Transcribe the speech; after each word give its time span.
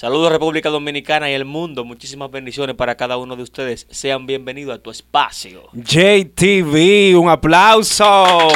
Saludos 0.00 0.32
República 0.32 0.70
Dominicana 0.70 1.30
y 1.30 1.34
el 1.34 1.44
mundo. 1.44 1.84
Muchísimas 1.84 2.30
bendiciones 2.30 2.74
para 2.74 2.94
cada 2.94 3.18
uno 3.18 3.36
de 3.36 3.42
ustedes. 3.42 3.86
Sean 3.90 4.24
bienvenidos 4.24 4.74
a 4.74 4.82
tu 4.82 4.90
espacio. 4.90 5.64
JTV, 5.74 7.18
un 7.18 7.28
aplauso. 7.28 8.48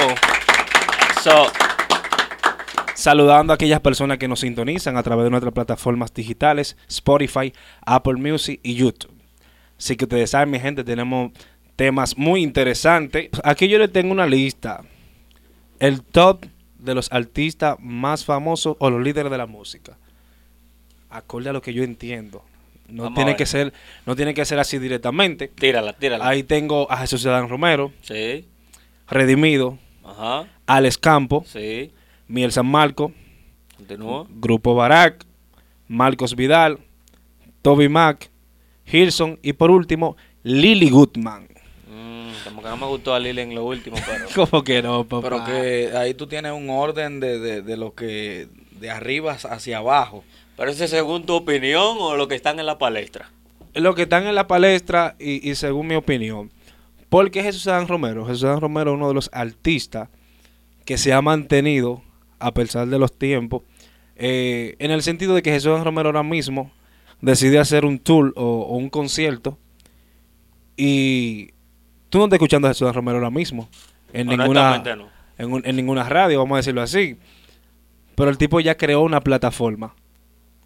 Saludando 2.94 3.52
a 3.52 3.56
aquellas 3.56 3.80
personas 3.80 4.16
que 4.16 4.26
nos 4.26 4.40
sintonizan 4.40 4.96
a 4.96 5.02
través 5.02 5.24
de 5.24 5.30
nuestras 5.32 5.52
plataformas 5.52 6.14
digitales, 6.14 6.78
Spotify, 6.88 7.52
Apple 7.84 8.14
Music 8.14 8.60
y 8.62 8.76
YouTube. 8.76 9.12
Así 9.78 9.96
que 9.96 10.06
ustedes 10.06 10.30
saben, 10.30 10.50
mi 10.50 10.58
gente, 10.58 10.82
tenemos 10.82 11.30
temas 11.76 12.16
muy 12.16 12.42
interesantes. 12.42 13.28
Aquí 13.42 13.68
yo 13.68 13.78
les 13.78 13.92
tengo 13.92 14.12
una 14.12 14.26
lista. 14.26 14.82
El 15.78 16.02
top 16.04 16.46
de 16.78 16.94
los 16.94 17.12
artistas 17.12 17.76
más 17.80 18.24
famosos 18.24 18.78
o 18.78 18.88
los 18.88 19.02
líderes 19.02 19.30
de 19.30 19.36
la 19.36 19.46
música. 19.46 19.98
Acorde 21.14 21.50
a 21.50 21.52
lo 21.52 21.62
que 21.62 21.72
yo 21.72 21.84
entiendo. 21.84 22.44
No 22.88 23.14
tiene 23.14 23.36
que 23.36 23.46
ser, 23.46 23.72
no 24.04 24.16
tiene 24.16 24.34
que 24.34 24.44
ser 24.44 24.58
así 24.58 24.78
directamente. 24.78 25.48
Tírala, 25.48 25.92
tírala. 25.92 26.26
Ahí 26.26 26.42
tengo 26.42 26.90
a 26.90 26.98
Jesús 26.98 27.24
Adán 27.24 27.48
Romero. 27.48 27.92
Sí. 28.02 28.46
Redimido. 29.08 29.78
Ajá. 30.04 30.48
Alex 30.66 30.98
Campo. 30.98 31.44
Sí. 31.46 31.92
Miel 32.26 32.50
San 32.50 32.66
Marco. 32.66 33.12
Continúa. 33.76 34.26
Grupo 34.28 34.74
Barak. 34.74 35.24
Marcos 35.86 36.34
Vidal. 36.34 36.80
Toby 37.62 37.88
Mac. 37.88 38.30
Hilson. 38.84 39.38
Y 39.40 39.52
por 39.52 39.70
último, 39.70 40.16
Lily 40.42 40.90
Goodman. 40.90 41.48
Mm, 41.88 42.30
como 42.44 42.60
que 42.60 42.68
no 42.68 42.76
me 42.76 42.86
gustó 42.86 43.14
a 43.14 43.20
Lily 43.20 43.40
en 43.40 43.54
lo 43.54 43.64
último, 43.64 43.96
pero... 44.04 44.26
¿Cómo 44.50 44.64
que 44.64 44.82
no, 44.82 45.04
papá? 45.04 45.28
Pero 45.28 45.44
que 45.44 45.96
ahí 45.96 46.12
tú 46.14 46.26
tienes 46.26 46.52
un 46.52 46.68
orden 46.70 47.20
de, 47.20 47.38
de, 47.38 47.62
de 47.62 47.76
lo 47.76 47.94
que... 47.94 48.48
De 48.72 48.90
arriba 48.90 49.32
hacia 49.32 49.78
abajo. 49.78 50.24
¿Pero 50.56 50.70
ese 50.70 50.88
según 50.88 51.24
tu 51.26 51.34
opinión 51.34 51.96
o 52.00 52.16
lo 52.16 52.28
que 52.28 52.34
están 52.34 52.58
en 52.60 52.66
la 52.66 52.78
palestra? 52.78 53.30
Lo 53.74 53.94
que 53.94 54.02
están 54.02 54.26
en 54.26 54.34
la 54.34 54.46
palestra 54.46 55.16
y, 55.18 55.48
y 55.48 55.54
según 55.56 55.88
mi 55.88 55.94
opinión. 55.96 56.50
Porque 57.08 57.42
Jesús 57.42 57.66
Adán 57.66 57.88
Romero, 57.88 58.24
Jesús 58.26 58.44
Adán 58.44 58.60
Romero 58.60 58.92
es 58.92 58.96
uno 58.96 59.08
de 59.08 59.14
los 59.14 59.30
artistas 59.32 60.08
que 60.84 60.96
se 60.98 61.12
ha 61.12 61.22
mantenido 61.22 62.02
a 62.38 62.52
pesar 62.54 62.86
de 62.88 62.98
los 62.98 63.12
tiempos. 63.16 63.62
eh, 64.16 64.76
en 64.78 64.90
el 64.90 65.02
sentido 65.02 65.34
de 65.34 65.42
que 65.42 65.50
Jesús 65.50 65.72
Adán 65.72 65.84
Romero 65.84 66.08
ahora 66.10 66.22
mismo 66.22 66.70
decide 67.20 67.58
hacer 67.58 67.84
un 67.84 67.98
tour 67.98 68.32
o, 68.36 68.42
o 68.62 68.76
un 68.76 68.90
concierto 68.90 69.58
y 70.76 71.50
tú 72.10 72.18
no 72.18 72.24
estás 72.24 72.36
escuchando 72.36 72.68
a 72.68 72.70
Jesús 72.70 72.82
Adán 72.82 72.94
Romero 72.94 73.18
ahora 73.18 73.30
mismo 73.30 73.68
en 74.12 74.28
ninguna, 74.28 74.78
no. 74.96 75.08
en, 75.38 75.52
un- 75.52 75.62
en 75.66 75.76
ninguna 75.76 76.04
radio, 76.08 76.38
vamos 76.38 76.54
a 76.54 76.58
decirlo 76.58 76.82
así. 76.82 77.16
Pero 78.14 78.30
el 78.30 78.38
tipo 78.38 78.60
ya 78.60 78.76
creó 78.76 79.00
una 79.02 79.20
plataforma. 79.20 79.94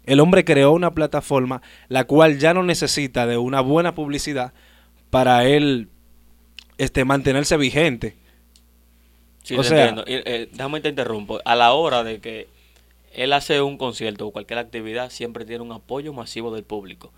El 0.05 0.19
hombre 0.19 0.43
creó 0.43 0.71
una 0.71 0.91
plataforma 0.91 1.61
la 1.87 2.05
cual 2.05 2.39
ya 2.39 2.53
no 2.53 2.63
necesita 2.63 3.27
de 3.27 3.37
una 3.37 3.61
buena 3.61 3.93
publicidad 3.95 4.53
para 5.09 5.45
él 5.45 5.89
este, 6.77 7.05
mantenerse 7.05 7.57
vigente. 7.57 8.15
Sí, 9.43 9.55
O 9.55 9.63
sea- 9.63 9.89
entiendo. 9.89 10.03
Eh, 10.07 10.49
déjame 10.51 10.81
te 10.81 10.89
interrumpo. 10.89 11.39
A 11.45 11.55
la 11.55 11.73
hora 11.73 12.03
de 12.03 12.19
que 12.19 12.47
él 13.13 13.33
hace 13.33 13.61
un 13.61 13.77
concierto 13.77 14.27
o 14.27 14.31
cualquier 14.31 14.59
actividad, 14.59 15.09
siempre 15.09 15.45
tiene 15.45 15.63
un 15.63 15.71
apoyo 15.71 16.13
masivo 16.13 16.53
del 16.53 16.63
público. 16.63 17.11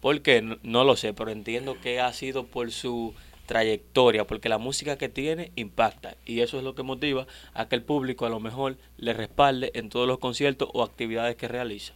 ¿Por 0.00 0.20
qué? 0.20 0.42
No, 0.42 0.58
no 0.62 0.84
lo 0.84 0.96
sé, 0.96 1.14
pero 1.14 1.30
entiendo 1.30 1.80
que 1.80 2.00
ha 2.00 2.12
sido 2.12 2.44
por 2.46 2.70
su 2.70 3.14
trayectoria, 3.46 4.26
porque 4.26 4.48
la 4.48 4.58
música 4.58 4.98
que 4.98 5.08
tiene 5.08 5.52
impacta 5.54 6.16
y 6.26 6.40
eso 6.40 6.58
es 6.58 6.64
lo 6.64 6.74
que 6.74 6.82
motiva 6.82 7.26
a 7.54 7.68
que 7.68 7.76
el 7.76 7.82
público 7.82 8.26
a 8.26 8.28
lo 8.28 8.40
mejor 8.40 8.76
le 8.98 9.12
respalde 9.14 9.70
en 9.74 9.88
todos 9.88 10.08
los 10.08 10.18
conciertos 10.18 10.68
o 10.72 10.82
actividades 10.82 11.36
que 11.36 11.46
realiza. 11.48 11.94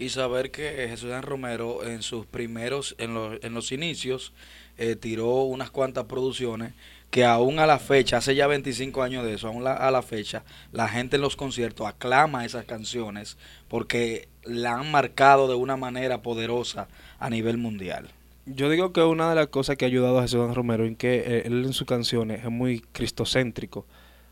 Y 0.00 0.08
saber 0.08 0.50
que 0.50 0.86
Jesús 0.88 1.10
Dan 1.10 1.22
Romero 1.22 1.84
en 1.84 2.00
sus 2.00 2.24
primeros, 2.24 2.96
en 2.96 3.12
los, 3.12 3.38
en 3.44 3.52
los 3.52 3.70
inicios, 3.70 4.32
eh, 4.78 4.96
tiró 4.96 5.42
unas 5.42 5.70
cuantas 5.70 6.06
producciones 6.06 6.72
que 7.10 7.26
aún 7.26 7.58
a 7.58 7.66
la 7.66 7.78
fecha, 7.78 8.16
hace 8.16 8.34
ya 8.34 8.46
25 8.46 9.02
años 9.02 9.26
de 9.26 9.34
eso, 9.34 9.48
aún 9.48 9.66
a 9.66 9.90
la 9.90 10.00
fecha, 10.00 10.42
la 10.72 10.88
gente 10.88 11.16
en 11.16 11.22
los 11.22 11.36
conciertos 11.36 11.86
aclama 11.86 12.46
esas 12.46 12.64
canciones 12.64 13.36
porque 13.68 14.28
la 14.42 14.76
han 14.76 14.90
marcado 14.90 15.48
de 15.48 15.54
una 15.54 15.76
manera 15.76 16.22
poderosa 16.22 16.88
a 17.18 17.28
nivel 17.28 17.58
mundial. 17.58 18.08
Yo 18.46 18.70
digo 18.70 18.94
que 18.94 19.02
una 19.02 19.28
de 19.28 19.36
las 19.36 19.48
cosas 19.48 19.76
que 19.76 19.84
ha 19.84 19.88
ayudado 19.88 20.18
a 20.18 20.22
Jesús 20.22 20.40
Dan 20.40 20.54
Romero 20.54 20.86
en 20.86 20.96
que 20.96 21.16
eh, 21.18 21.42
él 21.44 21.62
en 21.62 21.74
sus 21.74 21.86
canciones 21.86 22.42
es 22.42 22.50
muy 22.50 22.80
cristocéntrico 22.92 23.84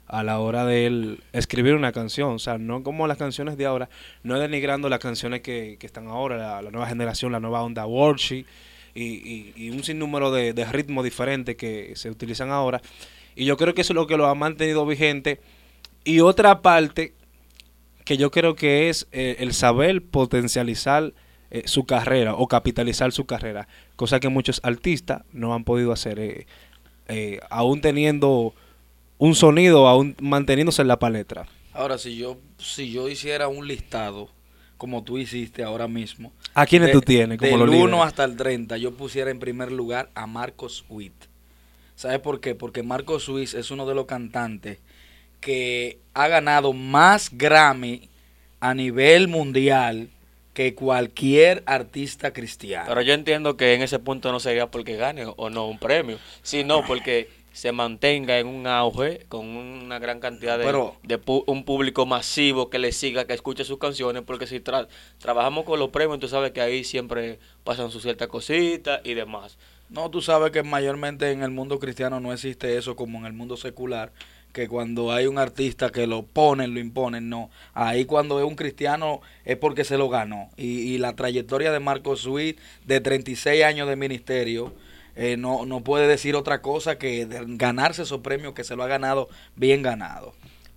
a 0.09 0.23
la 0.23 0.41
hora 0.41 0.65
de 0.65 0.87
él 0.87 1.21
escribir 1.33 1.75
una 1.75 1.93
canción. 1.93 2.33
O 2.33 2.39
sea, 2.39 2.59
no 2.59 2.83
como 2.83 3.07
las 3.07 3.19
canciones 3.19 3.57
de 3.57 3.67
ahora, 3.67 3.89
no 4.23 4.39
denigrando 4.39 4.89
las 4.89 4.99
canciones 4.99 5.43
que, 5.43 5.77
que 5.79 5.87
están 5.87 6.09
ahora, 6.09 6.63
la, 6.63 6.71
nueva 6.71 6.89
generación, 6.89 7.33
la 7.33 7.41
nueva 7.41 7.63
onda 7.63 7.87
worship 7.87 8.45
y, 8.95 9.53
y, 9.55 9.71
un 9.71 9.85
sinnúmero 9.85 10.33
de, 10.33 10.53
de 10.55 10.65
ritmos 10.65 11.05
diferentes 11.05 11.57
que 11.57 11.93
se 11.95 12.11
utilizan 12.11 12.51
ahora. 12.51 12.81
Y 13.37 13.45
yo 13.45 13.57
creo 13.57 13.75
que 13.75 13.83
eso 13.83 13.93
es 13.93 13.97
lo 13.97 14.07
que 14.07 14.17
lo 14.17 14.27
ha 14.27 14.35
mantenido 14.35 14.85
vigente. 14.85 15.41
Y 16.05 16.21
otra 16.21 16.63
parte 16.63 17.13
que 18.05 18.17
yo 18.17 18.31
creo 18.31 18.55
que 18.55 18.89
es 18.89 19.07
eh, 19.13 19.37
el 19.41 19.53
saber 19.53 20.03
potencializar 20.03 21.13
eh, 21.51 21.65
su 21.67 21.85
carrera 21.85 22.35
o 22.35 22.49
capitalizar 22.49 23.13
su 23.13 23.27
carrera, 23.27 23.69
cosa 23.97 24.19
que 24.19 24.31
muchos 24.31 24.61
artistas 24.65 25.23
no 25.33 25.55
han 25.55 25.65
podido 25.65 25.93
hacer, 25.93 26.47
eh, 27.09 27.41
aún 27.51 27.83
teniendo 27.83 28.55
un 29.19 29.34
sonido, 29.34 29.87
aún 29.89 30.17
manteniéndose 30.21 30.83
en 30.83 30.89
la 30.89 30.99
palestra. 30.99 31.47
Ahora, 31.73 31.99
si 31.99 32.17
yo, 32.17 32.39
si 32.59 32.91
yo 32.91 33.09
hiciera 33.09 33.49
un 33.49 33.67
listado, 33.69 34.29
como 34.77 35.03
tú 35.05 35.19
hiciste 35.19 35.62
ahora 35.62 35.89
mismo, 35.89 36.33
¿A 36.55 36.67
quiénes 36.67 36.89
de- 36.89 36.93
tú 36.93 37.01
tienes 37.01 37.39
como 37.39 37.51
del 37.51 37.59
los 37.61 37.69
1 37.69 37.87
líderes? 37.87 38.06
hasta 38.06 38.25
el 38.25 38.37
30, 38.37 38.77
yo 38.79 38.95
pusiera 38.95 39.31
en 39.31 39.39
primer 39.39 39.71
lugar 39.73 40.11
a 40.15 40.27
Marcos 40.27 40.84
Witt. 40.89 41.15
¿Sabes 41.97 42.21
por 42.21 42.41
qué? 42.41 42.55
Porque 42.55 42.83
Marcos 42.84 43.29
Witt 43.29 43.55
es 43.55 43.71
uno 43.73 43.87
de 43.87 43.95
los 43.95 44.06
cantantes 44.06 44.79
que 45.41 45.99
ha 46.15 46.29
ganado 46.29 46.73
más 46.73 47.31
Grammy 47.33 48.09
a 48.61 48.75
nivel 48.75 49.29
mundial 49.29 50.09
que 50.55 50.75
cualquier 50.75 51.62
artista 51.67 52.33
cristiano. 52.33 52.87
Pero 52.89 53.03
yo 53.03 53.15
entiendo 53.15 53.56
que 53.56 53.75
en 53.75 53.83
ese 53.83 54.00
punto 54.00 54.33
no 54.33 54.41
sería 54.41 54.69
porque 54.69 54.97
gane 54.97 55.25
o 55.37 55.50
no 55.50 55.69
un 55.69 55.79
premio, 55.79 56.19
sino 56.43 56.85
porque 56.85 57.29
se 57.53 57.73
mantenga 57.73 58.39
en 58.39 58.47
un 58.47 58.67
auge 58.67 59.27
con 59.29 59.47
una 59.47 59.99
gran 59.99 60.21
cantidad 60.21 60.59
de, 60.59 60.65
Pero- 60.65 60.97
de 61.03 61.21
pu- 61.21 61.45
un 61.47 61.65
público 61.65 62.07
masivo 62.07 62.71
que 62.71 62.79
le 62.79 62.93
siga, 62.93 63.27
que 63.27 63.35
escuche 63.35 63.65
sus 63.65 63.79
canciones, 63.79 64.23
porque 64.25 64.47
si 64.47 64.61
tra- 64.61 64.87
trabajamos 65.19 65.65
con 65.65 65.79
los 65.79 65.89
premios, 65.91 66.21
tú 66.21 66.29
sabes 66.29 66.53
que 66.53 66.61
ahí 66.61 66.85
siempre 66.85 67.39
pasan 67.65 67.91
sus 67.91 68.03
ciertas 68.03 68.29
cositas 68.29 69.01
y 69.05 69.15
demás. 69.15 69.59
No, 69.91 70.11
tú 70.11 70.21
sabes 70.21 70.51
que 70.53 70.63
mayormente 70.63 71.31
en 71.33 71.43
el 71.43 71.51
mundo 71.51 71.79
cristiano 71.79 72.21
no 72.21 72.33
existe 72.33 72.77
eso 72.77 72.95
como 72.95 73.19
en 73.19 73.27
el 73.27 73.33
mundo 73.33 73.57
secular, 73.57 74.13
que 74.53 74.67
cuando 74.69 75.13
hay 75.13 75.27
un 75.27 75.39
artista 75.39 75.91
que 75.91 76.07
lo 76.07 76.25
ponen, 76.25 76.75
lo 76.75 76.81
imponen, 76.81 77.29
no. 77.29 77.51
Ahí 77.75 78.05
cuando 78.05 78.39
es 78.39 78.47
un 78.47 78.55
cristiano 78.57 79.21
es 79.45 79.57
porque 79.57 79.85
se 79.85 79.99
lo 79.99 80.09
ganó. 80.09 80.51
Y, 80.57 80.81
y 80.81 80.99
la 80.99 81.15
trayectoria 81.17 81.71
de 81.73 81.81
Marcos 81.81 82.27
Witt 82.27 82.59
de 82.87 83.01
36 83.01 83.63
años 83.65 83.89
de 83.89 83.97
ministerio 83.97 84.73
eh, 85.19 85.37
no, 85.37 85.67
no 85.67 85.83
puede 85.83 86.06
decir 86.06 86.37
otra 86.37 86.62
cosa 86.62 86.97
que 86.97 87.27
ganarse 87.49 88.03
esos 88.03 88.21
premios 88.21 88.55
que 88.55 88.62
se 88.62 88.77
lo 88.77 88.84
ha 88.84 88.87
ganado 88.87 89.29
bien 89.56 89.83
ganado. 89.83 90.33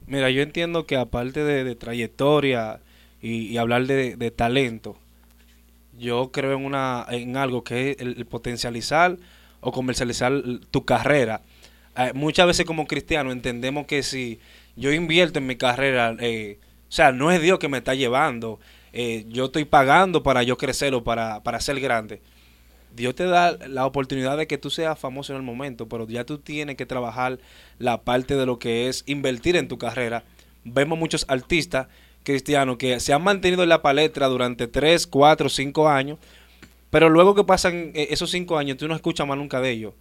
Mira, 0.07 0.31
yo 0.31 0.41
entiendo 0.41 0.87
que 0.87 0.97
aparte 0.97 1.43
de, 1.43 1.63
de 1.63 1.75
trayectoria 1.75 2.81
y, 3.21 3.55
hablar 3.57 3.85
de, 3.85 4.31
talento, 4.31 4.97
yo 5.97 6.31
creo 6.31 6.53
en 6.53 6.65
una 6.65 7.05
en 7.09 7.37
algo 7.37 7.63
que 7.63 7.91
es 7.91 7.97
el, 7.99 8.25
potencializar 8.25 9.17
o 9.59 9.71
comercializar 9.71 10.33
tu 10.71 10.85
carrera. 10.85 11.41
Eh, 11.95 12.11
muchas 12.15 12.47
veces 12.47 12.65
como 12.65 12.87
cristianos 12.87 13.33
entendemos 13.33 13.85
que 13.85 14.01
si 14.01 14.39
yo 14.75 14.91
invierto 14.91 15.37
en 15.37 15.45
mi 15.45 15.55
carrera, 15.55 16.15
eh, 16.19 16.57
o 16.89 16.91
sea, 16.91 17.11
no 17.11 17.31
es 17.31 17.41
Dios 17.41 17.59
que 17.59 17.69
me 17.69 17.77
está 17.77 17.93
llevando, 17.93 18.59
eh, 18.91 19.25
yo 19.29 19.45
estoy 19.45 19.65
pagando 19.65 20.23
para 20.23 20.41
yo 20.41 20.57
crecer 20.57 20.95
o 20.95 21.03
para, 21.03 21.43
para 21.43 21.59
ser 21.59 21.79
grande. 21.79 22.21
Dios 22.95 23.15
te 23.15 23.25
da 23.25 23.57
la 23.67 23.85
oportunidad 23.85 24.37
de 24.37 24.47
que 24.47 24.57
tú 24.57 24.69
seas 24.69 24.99
famoso 24.99 25.33
en 25.33 25.37
el 25.37 25.43
momento, 25.43 25.87
pero 25.87 26.07
ya 26.07 26.25
tú 26.25 26.37
tienes 26.37 26.75
que 26.75 26.85
trabajar 26.85 27.39
la 27.79 28.01
parte 28.01 28.35
de 28.35 28.45
lo 28.45 28.59
que 28.59 28.87
es 28.87 29.03
invertir 29.05 29.55
en 29.55 29.67
tu 29.67 29.77
carrera. 29.77 30.23
Vemos 30.63 30.97
muchos 30.99 31.25
artistas 31.27 31.87
cristianos 32.23 32.77
que 32.77 32.99
se 32.99 33.13
han 33.13 33.23
mantenido 33.23 33.63
en 33.63 33.69
la 33.69 33.81
palestra 33.81 34.27
durante 34.27 34.67
3, 34.67 35.07
4, 35.07 35.49
5 35.49 35.89
años, 35.89 36.19
pero 36.89 37.09
luego 37.09 37.35
que 37.35 37.43
pasan 37.43 37.91
eh, 37.95 38.07
esos 38.11 38.29
5 38.31 38.57
años 38.57 38.77
tú 38.77 38.87
no 38.87 38.95
escuchas 38.95 39.27
más 39.27 39.37
nunca 39.37 39.61
de 39.61 39.71
ellos. 39.71 39.93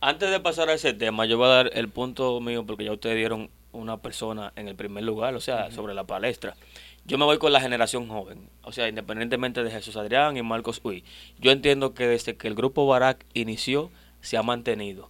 Antes 0.00 0.30
de 0.30 0.40
pasar 0.40 0.70
a 0.70 0.74
ese 0.74 0.94
tema, 0.94 1.26
yo 1.26 1.36
voy 1.36 1.46
a 1.46 1.50
dar 1.50 1.70
el 1.74 1.88
punto 1.88 2.40
mío 2.40 2.64
porque 2.64 2.84
ya 2.84 2.92
ustedes 2.92 3.16
dieron 3.16 3.50
una 3.72 3.98
persona 3.98 4.52
en 4.56 4.66
el 4.66 4.74
primer 4.74 5.04
lugar, 5.04 5.34
o 5.34 5.40
sea, 5.40 5.70
sobre 5.70 5.94
la 5.94 6.04
palestra. 6.04 6.56
Yo 7.10 7.18
me 7.18 7.24
voy 7.24 7.38
con 7.38 7.52
la 7.52 7.60
generación 7.60 8.06
joven, 8.06 8.48
o 8.62 8.70
sea, 8.70 8.88
independientemente 8.88 9.64
de 9.64 9.70
Jesús 9.72 9.96
Adrián 9.96 10.36
y 10.36 10.42
Marcos 10.42 10.80
Uy. 10.84 11.02
Yo 11.40 11.50
entiendo 11.50 11.92
que 11.92 12.06
desde 12.06 12.36
que 12.36 12.46
el 12.46 12.54
grupo 12.54 12.86
Barak 12.86 13.26
inició, 13.34 13.90
se 14.20 14.36
ha 14.36 14.44
mantenido. 14.44 15.08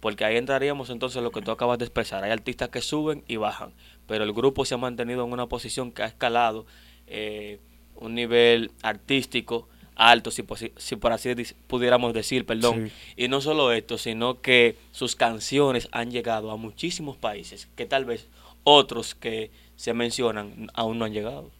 Porque 0.00 0.24
ahí 0.24 0.36
entraríamos 0.36 0.90
entonces 0.90 1.22
lo 1.22 1.30
que 1.30 1.40
tú 1.40 1.52
acabas 1.52 1.78
de 1.78 1.84
expresar. 1.84 2.24
Hay 2.24 2.32
artistas 2.32 2.70
que 2.70 2.80
suben 2.80 3.22
y 3.28 3.36
bajan, 3.36 3.72
pero 4.08 4.24
el 4.24 4.32
grupo 4.32 4.64
se 4.64 4.74
ha 4.74 4.78
mantenido 4.78 5.24
en 5.24 5.32
una 5.32 5.46
posición 5.46 5.92
que 5.92 6.02
ha 6.02 6.06
escalado 6.06 6.66
eh, 7.06 7.60
un 7.94 8.16
nivel 8.16 8.72
artístico 8.82 9.68
alto, 9.94 10.32
si, 10.32 10.44
si 10.76 10.96
por 10.96 11.12
así 11.12 11.32
pudiéramos 11.68 12.14
decir, 12.14 12.46
perdón. 12.46 12.88
Sí. 12.88 13.24
Y 13.24 13.28
no 13.28 13.40
solo 13.40 13.70
esto, 13.70 13.96
sino 13.96 14.40
que 14.40 14.76
sus 14.90 15.14
canciones 15.14 15.88
han 15.92 16.10
llegado 16.10 16.50
a 16.50 16.56
muchísimos 16.56 17.16
países 17.16 17.68
que 17.76 17.86
tal 17.86 18.06
vez 18.06 18.26
otros 18.64 19.14
que 19.14 19.52
se 19.78 19.94
mencionan 19.94 20.70
aún 20.74 20.98
no 20.98 21.04
han 21.04 21.12
llegado. 21.12 21.52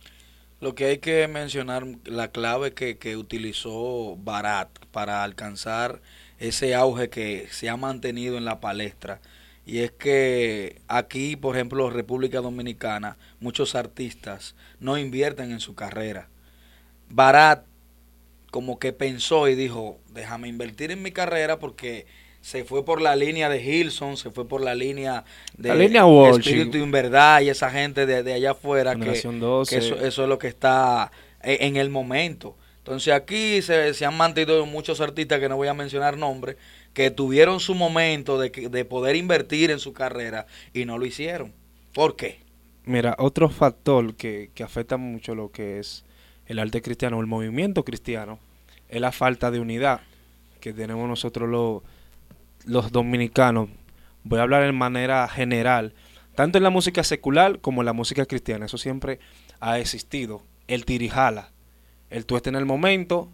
Lo 0.61 0.75
que 0.75 0.87
hay 0.87 0.99
que 0.99 1.29
mencionar, 1.29 1.87
la 2.05 2.33
clave 2.33 2.75
que, 2.75 2.99
que 2.99 3.17
utilizó 3.17 4.17
Barat 4.17 4.69
para 4.91 5.23
alcanzar 5.23 6.03
ese 6.41 6.75
auge 6.75 7.11
que 7.11 7.47
se 7.53 7.69
ha 7.69 7.77
mantenido 7.77 8.37
en 8.37 8.45
la 8.45 8.59
palestra. 8.59 9.21
Y 9.65 9.79
es 9.79 9.93
que 9.93 10.81
aquí, 10.89 11.37
por 11.37 11.55
ejemplo, 11.55 11.91
República 11.91 12.41
Dominicana, 12.41 13.17
muchos 13.39 13.77
artistas 13.77 14.57
no 14.81 14.99
invierten 14.99 15.53
en 15.53 15.61
su 15.61 15.77
carrera. 15.77 16.29
Barat 17.09 17.65
como 18.51 18.81
que 18.81 18.93
pensó 18.93 19.47
y 19.47 19.55
dijo, 19.55 20.01
déjame 20.13 20.49
invertir 20.49 20.91
en 20.91 21.03
mi 21.03 21.13
carrera 21.13 21.61
porque 21.61 22.07
se 22.41 22.65
fue 22.65 22.85
por 22.85 23.01
la 23.01 23.17
línea 23.17 23.49
de 23.49 23.63
Hilson, 23.63 24.17
se 24.17 24.31
fue 24.31 24.47
por 24.49 24.63
la 24.63 24.75
línea 24.75 25.25
de 25.57 25.69
La 25.69 25.75
línea 25.75 26.07
Walsh. 26.07 26.39
Espíritu 26.47 26.79
en 26.79 26.91
Verdad 26.91 27.41
y 27.41 27.49
esa 27.51 27.71
gente 27.71 28.07
de, 28.07 28.23
de 28.23 28.33
allá 28.33 28.53
afuera 28.53 28.95
que, 28.95 29.01
Generación 29.01 29.41
12. 29.41 29.71
que 29.71 29.85
eso, 29.85 29.95
eso 29.97 30.23
es 30.23 30.29
lo 30.29 30.39
que 30.39 30.49
está 30.49 31.11
e- 31.43 31.59
en 31.67 31.77
el 31.77 31.91
momento. 31.91 32.57
Entonces 32.79 33.13
aquí 33.13 33.61
se, 33.61 33.93
se 33.93 34.07
han 34.07 34.17
mantenido 34.17 34.65
muchos 34.65 35.01
artistas 35.01 35.41
que 35.41 35.49
no 35.49 35.57
voy 35.57 35.69
a 35.69 35.75
mencionar 35.75 36.17
nombres 36.17 36.57
que 36.95 37.11
tuvieron 37.11 37.61
su 37.61 37.75
momento 37.75 38.39
de, 38.39 38.49
de 38.51 38.85
poder 38.85 39.15
invertir 39.15 39.71
en 39.71 39.79
su 39.79 39.93
carrera 39.93 40.47
y 40.73 40.85
no 40.87 40.97
lo 40.97 41.05
hicieron. 41.05 41.53
¿Por 41.93 42.17
qué? 42.17 42.39
Mira, 42.87 43.15
otro 43.19 43.51
factor 43.51 44.15
que, 44.15 44.51
que 44.55 44.63
afecta 44.63 44.97
mucho 44.97 45.35
lo 45.35 45.51
que 45.51 45.79
es 45.79 46.05
el 46.47 46.59
arte 46.59 46.81
cristiano 46.81 47.21
el 47.21 47.27
movimiento 47.27 47.85
cristiano 47.85 48.39
es 48.89 49.01
la 49.03 49.13
falta 49.13 49.51
de 49.51 49.61
unidad 49.61 50.01
que 50.61 50.73
tenemos 50.73 51.07
nosotros 51.07 51.49
los, 51.49 51.83
los 52.69 52.93
dominicanos. 52.93 53.71
Voy 54.25 54.39
a 54.39 54.43
hablar 54.43 54.63
en 54.65 54.75
manera 54.75 55.27
general, 55.27 55.95
tanto 56.35 56.59
en 56.59 56.65
la 56.65 56.71
música 56.71 57.03
secular 57.03 57.61
como 57.61 57.81
en 57.81 57.87
la 57.87 57.93
música 57.93 58.27
cristiana. 58.27 58.67
Eso 58.67 58.79
siempre 58.79 59.19
ha 59.59 59.79
existido. 59.79 60.43
El 60.69 60.85
tirijala. 60.85 61.51
El 62.11 62.27
tú 62.27 62.37
estás 62.37 62.53
en 62.53 62.57
el 62.57 62.67
momento, 62.67 63.31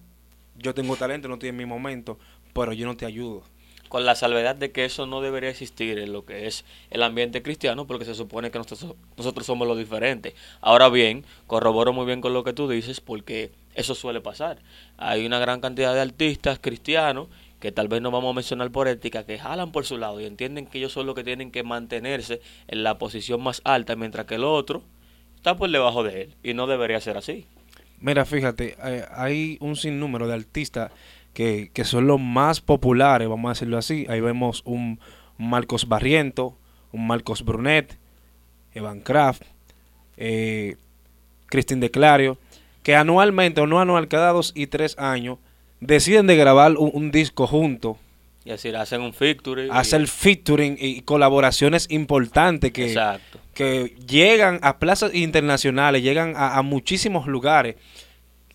yo 0.57 0.73
tengo 0.73 0.97
talento, 0.97 1.29
no 1.29 1.35
estoy 1.35 1.49
en 1.49 1.57
mi 1.57 1.67
momento, 1.67 2.19
pero 2.53 2.73
yo 2.73 2.87
no 2.87 2.97
te 2.97 3.07
ayudo. 3.07 3.43
Con 3.89 4.05
la 4.07 4.15
salvedad 4.15 4.57
de 4.57 4.73
que 4.73 4.85
eso 4.85 5.07
no 5.07 5.21
debería 5.21 5.51
existir 5.51 5.99
en 5.99 6.13
lo 6.13 6.25
que 6.25 6.47
es 6.47 6.65
el 6.91 7.03
ambiente 7.03 7.43
cristiano, 7.43 7.87
porque 7.87 8.05
se 8.05 8.15
supone 8.15 8.51
que 8.51 8.59
nosotros, 8.59 8.95
nosotros 9.17 9.47
somos 9.47 9.69
los 9.69 9.79
diferentes. 9.79 10.35
Ahora 10.61 10.89
bien, 10.89 11.25
corroboro 11.47 11.93
muy 11.93 12.07
bien 12.07 12.21
con 12.21 12.33
lo 12.33 12.45
que 12.45 12.53
tú 12.53 12.69
dices, 12.69 13.01
porque 13.01 13.53
eso 13.75 13.95
suele 13.95 14.21
pasar. 14.21 14.59
Hay 14.97 15.27
una 15.27 15.39
gran 15.39 15.61
cantidad 15.61 15.93
de 15.93 16.01
artistas 16.01 16.59
cristianos 16.61 17.29
que 17.65 17.73
tal 17.73 17.89
vez 17.89 18.03
no 18.03 18.11
vamos 18.11 18.33
a 18.33 18.35
mencionar 18.35 18.71
por 18.71 18.89
ética, 18.89 19.25
que 19.25 19.39
jalan 19.39 19.73
por 19.73 19.87
su 19.87 19.97
lado 19.97 20.21
y 20.21 20.27
entienden 20.27 20.67
que 20.67 20.77
ellos 20.77 20.93
son 20.93 21.07
los 21.07 21.15
que 21.15 21.25
tienen 21.25 21.51
que 21.51 21.63
mantenerse 21.63 22.43
en 22.69 22.83
la 22.83 22.99
posición 22.99 23.43
más 23.43 23.63
alta, 23.65 23.97
mientras 23.97 24.27
que 24.27 24.35
el 24.35 24.45
otro 24.45 24.83
está 25.37 25.57
por 25.57 25.71
debajo 25.71 26.03
de 26.03 26.25
él. 26.25 26.35
Y 26.43 26.53
no 26.53 26.67
debería 26.67 27.01
ser 27.01 27.17
así. 27.17 27.47
Mira, 28.01 28.27
fíjate, 28.27 28.77
eh, 28.85 29.07
hay 29.11 29.57
un 29.63 29.77
sinnúmero 29.77 30.29
de 30.29 30.35
artistas 30.35 30.93
que, 31.33 31.71
que 31.73 31.85
son 31.85 32.07
los 32.07 32.21
más 32.21 32.61
populares, 32.61 33.31
vamos 33.31 33.49
a 33.49 33.53
decirlo 33.53 33.79
así. 33.79 34.05
Ahí 34.11 34.21
vemos 34.21 34.61
un, 34.67 35.01
Marcos 35.39 35.89
Barriento, 35.89 36.59
un 36.93 37.07
Marcos 37.07 37.47
Brunet, 37.47 37.99
Evan 38.75 39.01
Kraft, 39.01 39.45
eh, 40.19 40.77
Cristín 41.47 41.81
de 41.81 41.91
Clario, 41.91 42.37
que 42.83 42.95
anualmente 42.95 43.63
o 43.63 43.67
no 43.67 43.81
anual, 43.81 44.07
cada 44.07 44.33
dos 44.33 44.53
y 44.55 44.67
tres 44.67 44.99
años, 44.99 45.39
deciden 45.81 46.27
de 46.27 46.37
grabar 46.37 46.77
un, 46.77 46.91
un 46.95 47.11
disco 47.11 47.47
juntos, 47.47 47.97
Y 48.45 48.51
así 48.51 48.69
hacen 48.71 49.01
un 49.03 49.13
feature. 49.15 49.67
y- 49.67 49.71
hacer 49.71 50.07
featuring 50.07 50.77
y 50.81 51.03
colaboraciones 51.03 51.87
importantes 51.91 52.73
que, 52.73 52.87
Exacto. 52.89 53.39
que 53.55 53.95
llegan 54.07 54.59
a 54.63 54.79
plazas 54.79 55.15
internacionales, 55.15 56.03
llegan 56.03 56.35
a, 56.37 56.57
a 56.57 56.63
muchísimos 56.63 57.27
lugares. 57.27 57.77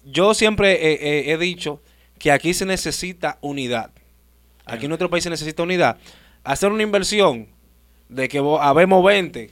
Yo 0.06 0.34
siempre 0.34 1.32
he, 1.32 1.38
dicho 1.38 1.82
que 2.18 2.32
aquí 2.32 2.54
se 2.54 2.66
necesita 2.66 3.38
unidad. 3.42 3.92
Aquí 4.66 4.86
en 4.86 4.90
nuestro 4.90 5.10
país 5.10 5.24
se 5.24 5.30
necesita 5.30 5.64
unidad. 5.64 5.98
Hacer 6.44 6.72
una 6.72 6.84
inversión 6.84 7.48
de 8.08 8.28
que 8.28 8.42
vo- 8.42 8.60
habemos 8.62 9.04
20 9.04 9.52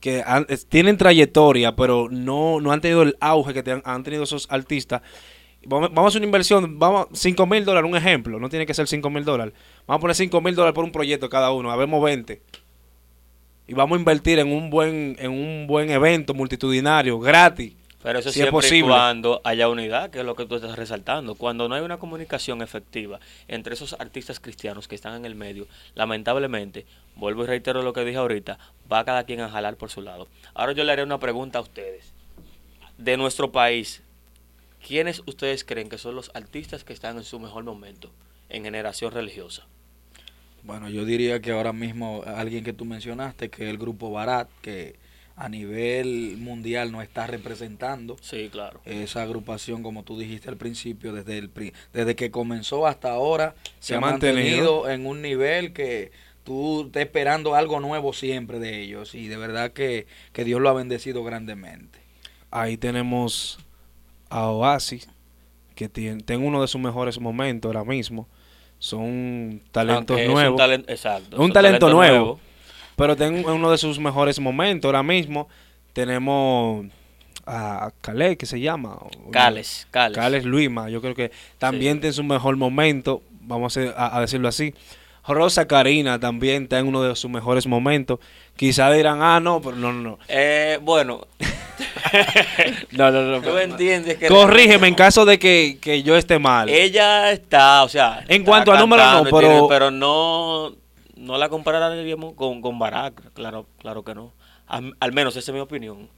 que 0.00 0.22
han- 0.26 0.46
tienen 0.68 0.96
trayectoria, 0.96 1.76
pero 1.76 2.08
no, 2.10 2.60
no 2.60 2.72
han 2.72 2.80
tenido 2.80 3.02
el 3.02 3.16
auge 3.20 3.52
que 3.54 3.62
te 3.62 3.70
han, 3.72 3.82
han 3.84 4.02
tenido 4.02 4.24
esos 4.24 4.46
artistas. 4.50 5.02
Vamos, 5.66 5.90
a 5.96 6.06
hacer 6.06 6.20
una 6.20 6.26
inversión, 6.26 6.78
vamos, 6.78 7.06
5 7.12 7.46
mil 7.46 7.64
dólares, 7.64 7.88
un 7.88 7.96
ejemplo, 7.96 8.40
no 8.40 8.48
tiene 8.48 8.66
que 8.66 8.74
ser 8.74 8.88
5 8.88 9.08
mil 9.10 9.24
dólares. 9.24 9.54
Vamos 9.86 9.98
a 9.98 10.00
poner 10.00 10.16
5 10.16 10.40
mil 10.40 10.54
dólares 10.54 10.74
por 10.74 10.84
un 10.84 10.92
proyecto 10.92 11.28
cada 11.28 11.52
uno, 11.52 11.70
habemos 11.70 12.02
20 12.02 12.42
y 13.66 13.74
vamos 13.74 13.96
a 13.96 13.98
invertir 14.00 14.38
en 14.38 14.52
un 14.52 14.70
buen 14.70 15.16
en 15.18 15.30
un 15.30 15.66
buen 15.66 15.90
evento 15.90 16.34
multitudinario 16.34 17.18
gratis 17.20 17.74
Pero 18.02 18.18
eso 18.18 18.30
Si 18.30 18.40
es 18.40 18.44
siempre 18.44 18.66
y 18.66 18.68
posible. 18.68 18.88
cuando 18.88 19.40
haya 19.44 19.68
unidad, 19.68 20.10
que 20.10 20.18
es 20.18 20.24
lo 20.24 20.34
que 20.34 20.44
tú 20.44 20.56
estás 20.56 20.76
resaltando. 20.76 21.36
Cuando 21.36 21.68
no 21.68 21.76
hay 21.76 21.82
una 21.82 21.98
comunicación 21.98 22.60
efectiva 22.60 23.20
entre 23.46 23.74
esos 23.74 23.94
artistas 24.00 24.40
cristianos 24.40 24.88
que 24.88 24.96
están 24.96 25.14
en 25.14 25.24
el 25.24 25.36
medio, 25.36 25.68
lamentablemente, 25.94 26.84
vuelvo 27.14 27.44
y 27.44 27.46
reitero 27.46 27.82
lo 27.82 27.92
que 27.92 28.04
dije 28.04 28.18
ahorita, 28.18 28.58
va 28.92 29.04
cada 29.04 29.22
quien 29.22 29.40
a 29.40 29.48
jalar 29.48 29.76
por 29.76 29.90
su 29.90 30.02
lado. 30.02 30.26
Ahora 30.52 30.72
yo 30.72 30.82
le 30.82 30.90
haré 30.90 31.04
una 31.04 31.18
pregunta 31.18 31.60
a 31.60 31.62
ustedes. 31.62 32.12
De 32.98 33.16
nuestro 33.16 33.52
país, 33.52 34.02
¿quiénes 34.86 35.22
ustedes 35.26 35.64
creen 35.64 35.88
que 35.88 35.98
son 35.98 36.14
los 36.14 36.30
artistas 36.34 36.84
que 36.84 36.92
están 36.92 37.16
en 37.16 37.24
su 37.24 37.38
mejor 37.38 37.64
momento 37.64 38.10
en 38.48 38.64
generación 38.64 39.12
religiosa? 39.12 39.66
Bueno, 40.62 40.88
yo 40.88 41.04
diría 41.04 41.40
que 41.40 41.50
ahora 41.52 41.72
mismo 41.72 42.22
alguien 42.24 42.62
que 42.64 42.72
tú 42.72 42.84
mencionaste, 42.84 43.48
que 43.50 43.64
es 43.64 43.70
el 43.70 43.78
grupo 43.78 44.10
Barat, 44.12 44.48
que 44.60 44.94
a 45.34 45.48
nivel 45.48 46.36
mundial 46.38 46.92
nos 46.92 47.02
está 47.02 47.26
representando. 47.26 48.16
Sí, 48.20 48.48
claro. 48.52 48.80
Esa 48.84 49.22
agrupación, 49.22 49.82
como 49.82 50.04
tú 50.04 50.18
dijiste 50.18 50.48
al 50.48 50.56
principio, 50.56 51.12
desde, 51.12 51.38
el, 51.38 51.50
desde 51.92 52.14
que 52.14 52.30
comenzó 52.30 52.86
hasta 52.86 53.10
ahora, 53.10 53.54
se, 53.80 53.88
Se 53.88 53.94
ha 53.94 53.98
ha 53.98 54.00
mantenido 54.00 54.82
mantenido. 54.82 54.90
en 54.90 55.06
un 55.06 55.22
nivel 55.22 55.72
que 55.72 56.12
tú 56.44 56.84
estás 56.86 57.02
esperando 57.04 57.54
algo 57.56 57.80
nuevo 57.80 58.12
siempre 58.12 58.60
de 58.60 58.82
ellos. 58.82 59.14
Y 59.16 59.26
de 59.26 59.36
verdad 59.38 59.72
que, 59.72 60.06
que 60.32 60.44
Dios 60.44 60.60
lo 60.60 60.68
ha 60.68 60.74
bendecido 60.74 61.24
grandemente. 61.24 61.98
ahí 62.50 62.76
tenemos 62.76 63.58
a 64.32 64.48
Oasis 64.48 65.08
que 65.74 65.88
tiene, 65.88 66.22
tiene 66.22 66.46
uno 66.46 66.60
de 66.62 66.68
sus 66.68 66.80
mejores 66.80 67.20
momentos 67.20 67.68
ahora 67.68 67.84
mismo 67.84 68.28
son 68.78 69.62
talentos 69.70 70.16
Aunque 70.16 70.28
un 70.28 70.34
nuevos 70.34 70.60
exacto. 70.88 71.40
Un 71.40 71.52
talento 71.52 71.88
nuevo. 71.88 72.40
pero 72.96 73.14
tengo 73.16 73.54
uno 73.54 73.70
de 73.70 73.78
sus 73.78 73.98
mejores 73.98 74.40
momentos 74.40 74.88
ahora 74.88 75.02
mismo 75.02 75.48
tenemos 75.92 76.86
a 77.46 77.92
Calais 78.00 78.36
que 78.36 78.46
se 78.46 78.60
llama 78.60 78.98
Cales, 79.30 79.86
Cales. 79.90 80.16
Cales 80.16 80.44
Luima, 80.44 80.88
yo 80.88 81.00
creo 81.00 81.14
que 81.14 81.30
también 81.58 81.94
Sí. 81.96 82.00
tiene 82.00 82.12
su 82.14 82.24
mejor 82.24 82.56
momento, 82.56 83.22
vamos 83.40 83.76
a, 83.76 84.20
decirlo 84.20 84.48
así. 84.48 84.74
Rosa 85.26 85.66
Karina 85.66 86.18
también 86.18 86.64
está 86.64 86.78
en 86.78 86.86
uno 86.88 87.02
de 87.02 87.14
sus 87.14 87.30
mejores 87.30 87.66
momentos. 87.66 88.18
Quizá 88.56 88.90
dirán, 88.90 89.22
ah, 89.22 89.38
no, 89.40 89.60
pero 89.60 89.76
no, 89.76 89.92
no, 89.92 90.00
no. 90.02 90.18
Eh, 90.28 90.78
bueno, 90.82 91.26
No, 92.92 93.10
no, 93.10 93.22
no. 93.22 93.40
tú 93.42 93.56
entiendes 93.58 94.16
que... 94.18 94.26
Corrígeme 94.28 94.88
en 94.88 94.94
caso 94.94 95.24
de 95.24 95.38
que, 95.38 95.78
que 95.80 96.02
yo 96.02 96.16
esté 96.16 96.38
mal. 96.38 96.68
Ella 96.68 97.32
está, 97.32 97.82
o 97.84 97.88
sea... 97.88 98.24
En 98.28 98.44
cuanto 98.44 98.72
a 98.72 98.78
número, 98.78 99.02
no, 99.02 99.24
pero- 99.24 99.38
tiene- 99.38 99.62
pero 99.68 99.90
no, 99.90 100.72
no 101.16 101.38
la 101.38 101.48
compararíamos 101.48 102.34
con, 102.34 102.60
con 102.60 102.78
Barack, 102.78 103.32
claro, 103.32 103.66
claro 103.78 104.02
que 104.04 104.14
no. 104.14 104.32
Al, 104.66 104.94
al 105.00 105.12
menos 105.12 105.36
esa 105.36 105.50
es 105.50 105.54
mi 105.54 105.60
opinión. 105.60 106.08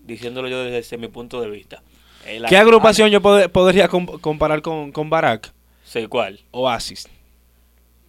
Diciéndolo 0.00 0.48
yo 0.48 0.64
desde, 0.64 0.98
mi 0.98 1.08
punto 1.08 1.40
de 1.40 1.48
vista. 1.50 1.82
Eh, 2.26 2.40
¿Qué 2.48 2.56
agrupación 2.56 3.08
yo 3.10 3.20
pod- 3.20 3.48
podría 3.50 3.88
com- 3.88 4.18
comparar 4.20 4.62
con, 4.62 4.92
con 4.92 5.08
Barack? 5.10 5.52
Sí, 5.84 6.06
¿cuál? 6.06 6.40
Oasis. 6.50 7.08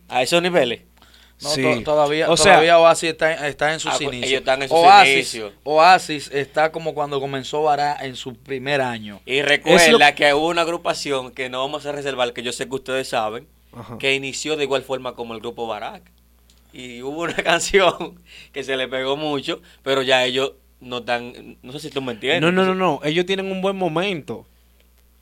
A 0.10 0.22
esos 0.22 0.41
niveles. 0.41 0.82
No, 1.43 1.50
Sí. 1.50 1.62
to- 1.62 1.83
todavía, 1.83 2.29
O 2.31 2.38
sea- 2.38 2.53
todavía 2.53 2.79
Oasis 2.79 3.09
está, 3.12 3.33
en- 3.38 3.45
está 3.45 3.73
en 3.73 3.79
sus 3.79 3.91
Ah, 3.91 3.95
pues, 3.97 4.07
inicios. 4.07 4.27
ellos 4.29 4.39
están 4.39 4.62
en 4.63 4.69
sus 4.69 4.77
Oasis, 4.77 5.13
inicios. 5.13 5.53
Oasis 5.63 6.31
está 6.31 6.71
como 6.71 6.93
cuando 6.93 7.19
comenzó 7.19 7.63
Barat 7.63 8.01
en 8.03 8.15
su 8.15 8.33
primer 8.35 8.81
año. 8.81 9.19
Y 9.25 9.41
recuerda 9.41 10.09
lo- 10.09 10.15
que 10.15 10.33
hubo 10.33 10.47
una 10.47 10.62
agrupación 10.62 11.31
que 11.31 11.50
no 11.50 11.59
vamos 11.59 11.85
a 11.85 11.91
reservar, 11.91 12.33
que 12.33 12.41
yo 12.43 12.51
sé 12.51 12.67
que 12.67 12.75
ustedes 12.75 13.07
saben, 13.09 13.47
Ajá. 13.75 13.97
que 13.97 14.13
inició 14.15 14.55
de 14.57 14.63
igual 14.63 14.83
forma 14.83 15.15
como 15.15 15.33
el 15.33 15.39
grupo 15.41 15.67
Barack. 15.67 16.03
Y 16.71 17.01
hubo 17.03 17.21
una 17.21 17.35
canción 17.43 18.19
que 18.51 18.63
se 18.63 18.75
le 18.77 18.88
pegó 18.88 19.15
mucho, 19.17 19.62
pero 19.83 20.01
ya 20.01 20.25
ellos 20.25 20.53
no 20.79 20.97
están, 21.00 21.57
no 21.62 21.71
sé 21.71 21.79
si 21.79 21.89
tú 21.89 22.01
me 22.01 22.13
entiendes. 22.13 22.41
No, 22.41 22.51
no, 22.51 22.65
no, 22.65 22.75
no. 22.75 23.00
Ellos 23.03 23.25
tienen 23.25 23.51
un 23.51 23.62
buen 23.62 23.75
momento. 23.75 24.45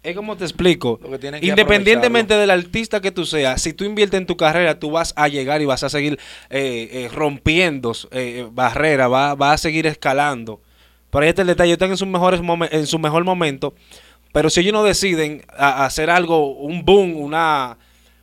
Es 0.03 0.15
como 0.15 0.36
te 0.36 0.46
explico. 0.46 0.98
Que 1.00 1.05
Independientemente 1.62 2.34
del 2.36 2.50
artista 2.50 3.01
que 3.01 3.12
tú 3.12 3.24
seas, 3.25 3.62
si 3.62 3.74
tú 3.74 3.84
inviertes 3.84 4.20
en 4.20 4.25
tu 4.25 4.36
carrera, 4.36 4.79
tú 4.79 4.89
vas 4.91 5.13
a 5.15 5.27
llegar 5.27 5.62
y 5.62 5.65
vas 5.65 5.84
a 5.84 5.89
seguir 5.89 6.20
eh, 6.50 6.89
eh, 6.91 7.10
rompiendo 7.13 7.93
eh, 8.12 8.48
barreras, 8.51 9.10
vas 9.10 9.36
va 9.39 9.51
a 9.53 9.58
seguir 9.60 9.86
escalando. 9.86 10.60
Pero 11.12 11.24
ahí 11.24 11.29
está 11.29 11.41
el 11.43 11.50
detalle, 11.50 11.74
están 11.74 11.91
en 11.91 11.98
sus 11.98 12.08
mejores 12.08 12.41
en 12.72 12.88
su 12.88 12.98
mejor 12.98 13.24
momento. 13.24 13.75
Pero 14.34 14.50
si 14.50 14.62
ellos 14.62 14.74
no 14.74 14.84
deciden 14.84 15.43
a- 15.55 15.84
a 15.84 15.86
hacer 15.86 16.10
algo, 16.10 16.53
un 16.55 16.84
boom, 16.84 17.15
una, 17.17 17.77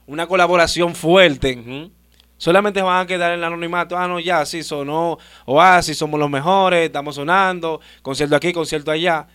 una 0.07 0.27
colaboración 0.27 0.95
fuerte, 0.97 1.91
solamente 2.39 2.83
van 2.83 3.03
a 3.03 3.07
quedar 3.07 3.33
en 3.33 3.39
el 3.39 3.45
anonimato. 3.45 3.97
Ah, 3.97 4.09
no, 4.09 4.19
ya, 4.19 4.45
sí, 4.47 4.63
sonó 4.65 5.19
Oasis, 5.45 5.97
somos 5.99 6.19
los 6.19 6.31
mejores, 6.31 6.87
estamos 6.87 7.15
sonando, 7.15 7.81
concierto 8.03 8.35
aquí, 8.35 8.53
concierto 8.53 8.91
allá. 8.91 9.29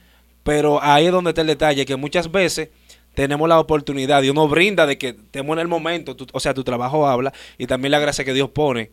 Pero 0.43 0.81
ahí 0.83 1.05
es 1.05 1.11
donde 1.11 1.31
está 1.31 1.41
el 1.41 1.47
detalle, 1.47 1.85
que 1.85 1.95
muchas 1.95 2.31
veces 2.31 2.69
tenemos 3.13 3.47
la 3.47 3.59
oportunidad, 3.59 4.21
Dios 4.21 4.35
nos 4.35 4.49
brinda 4.49 4.85
de 4.85 4.97
que 4.97 5.09
estemos 5.09 5.53
en 5.53 5.59
el 5.59 5.67
momento, 5.67 6.15
tu- 6.15 6.27
o 6.33 6.39
sea, 6.39 6.53
tu 6.53 6.63
trabajo 6.63 7.07
habla 7.07 7.31
y 7.57 7.67
también 7.67 7.91
la 7.91 7.99
gracia 7.99 8.25
que 8.25 8.33
Dios 8.33 8.49
pone. 8.49 8.91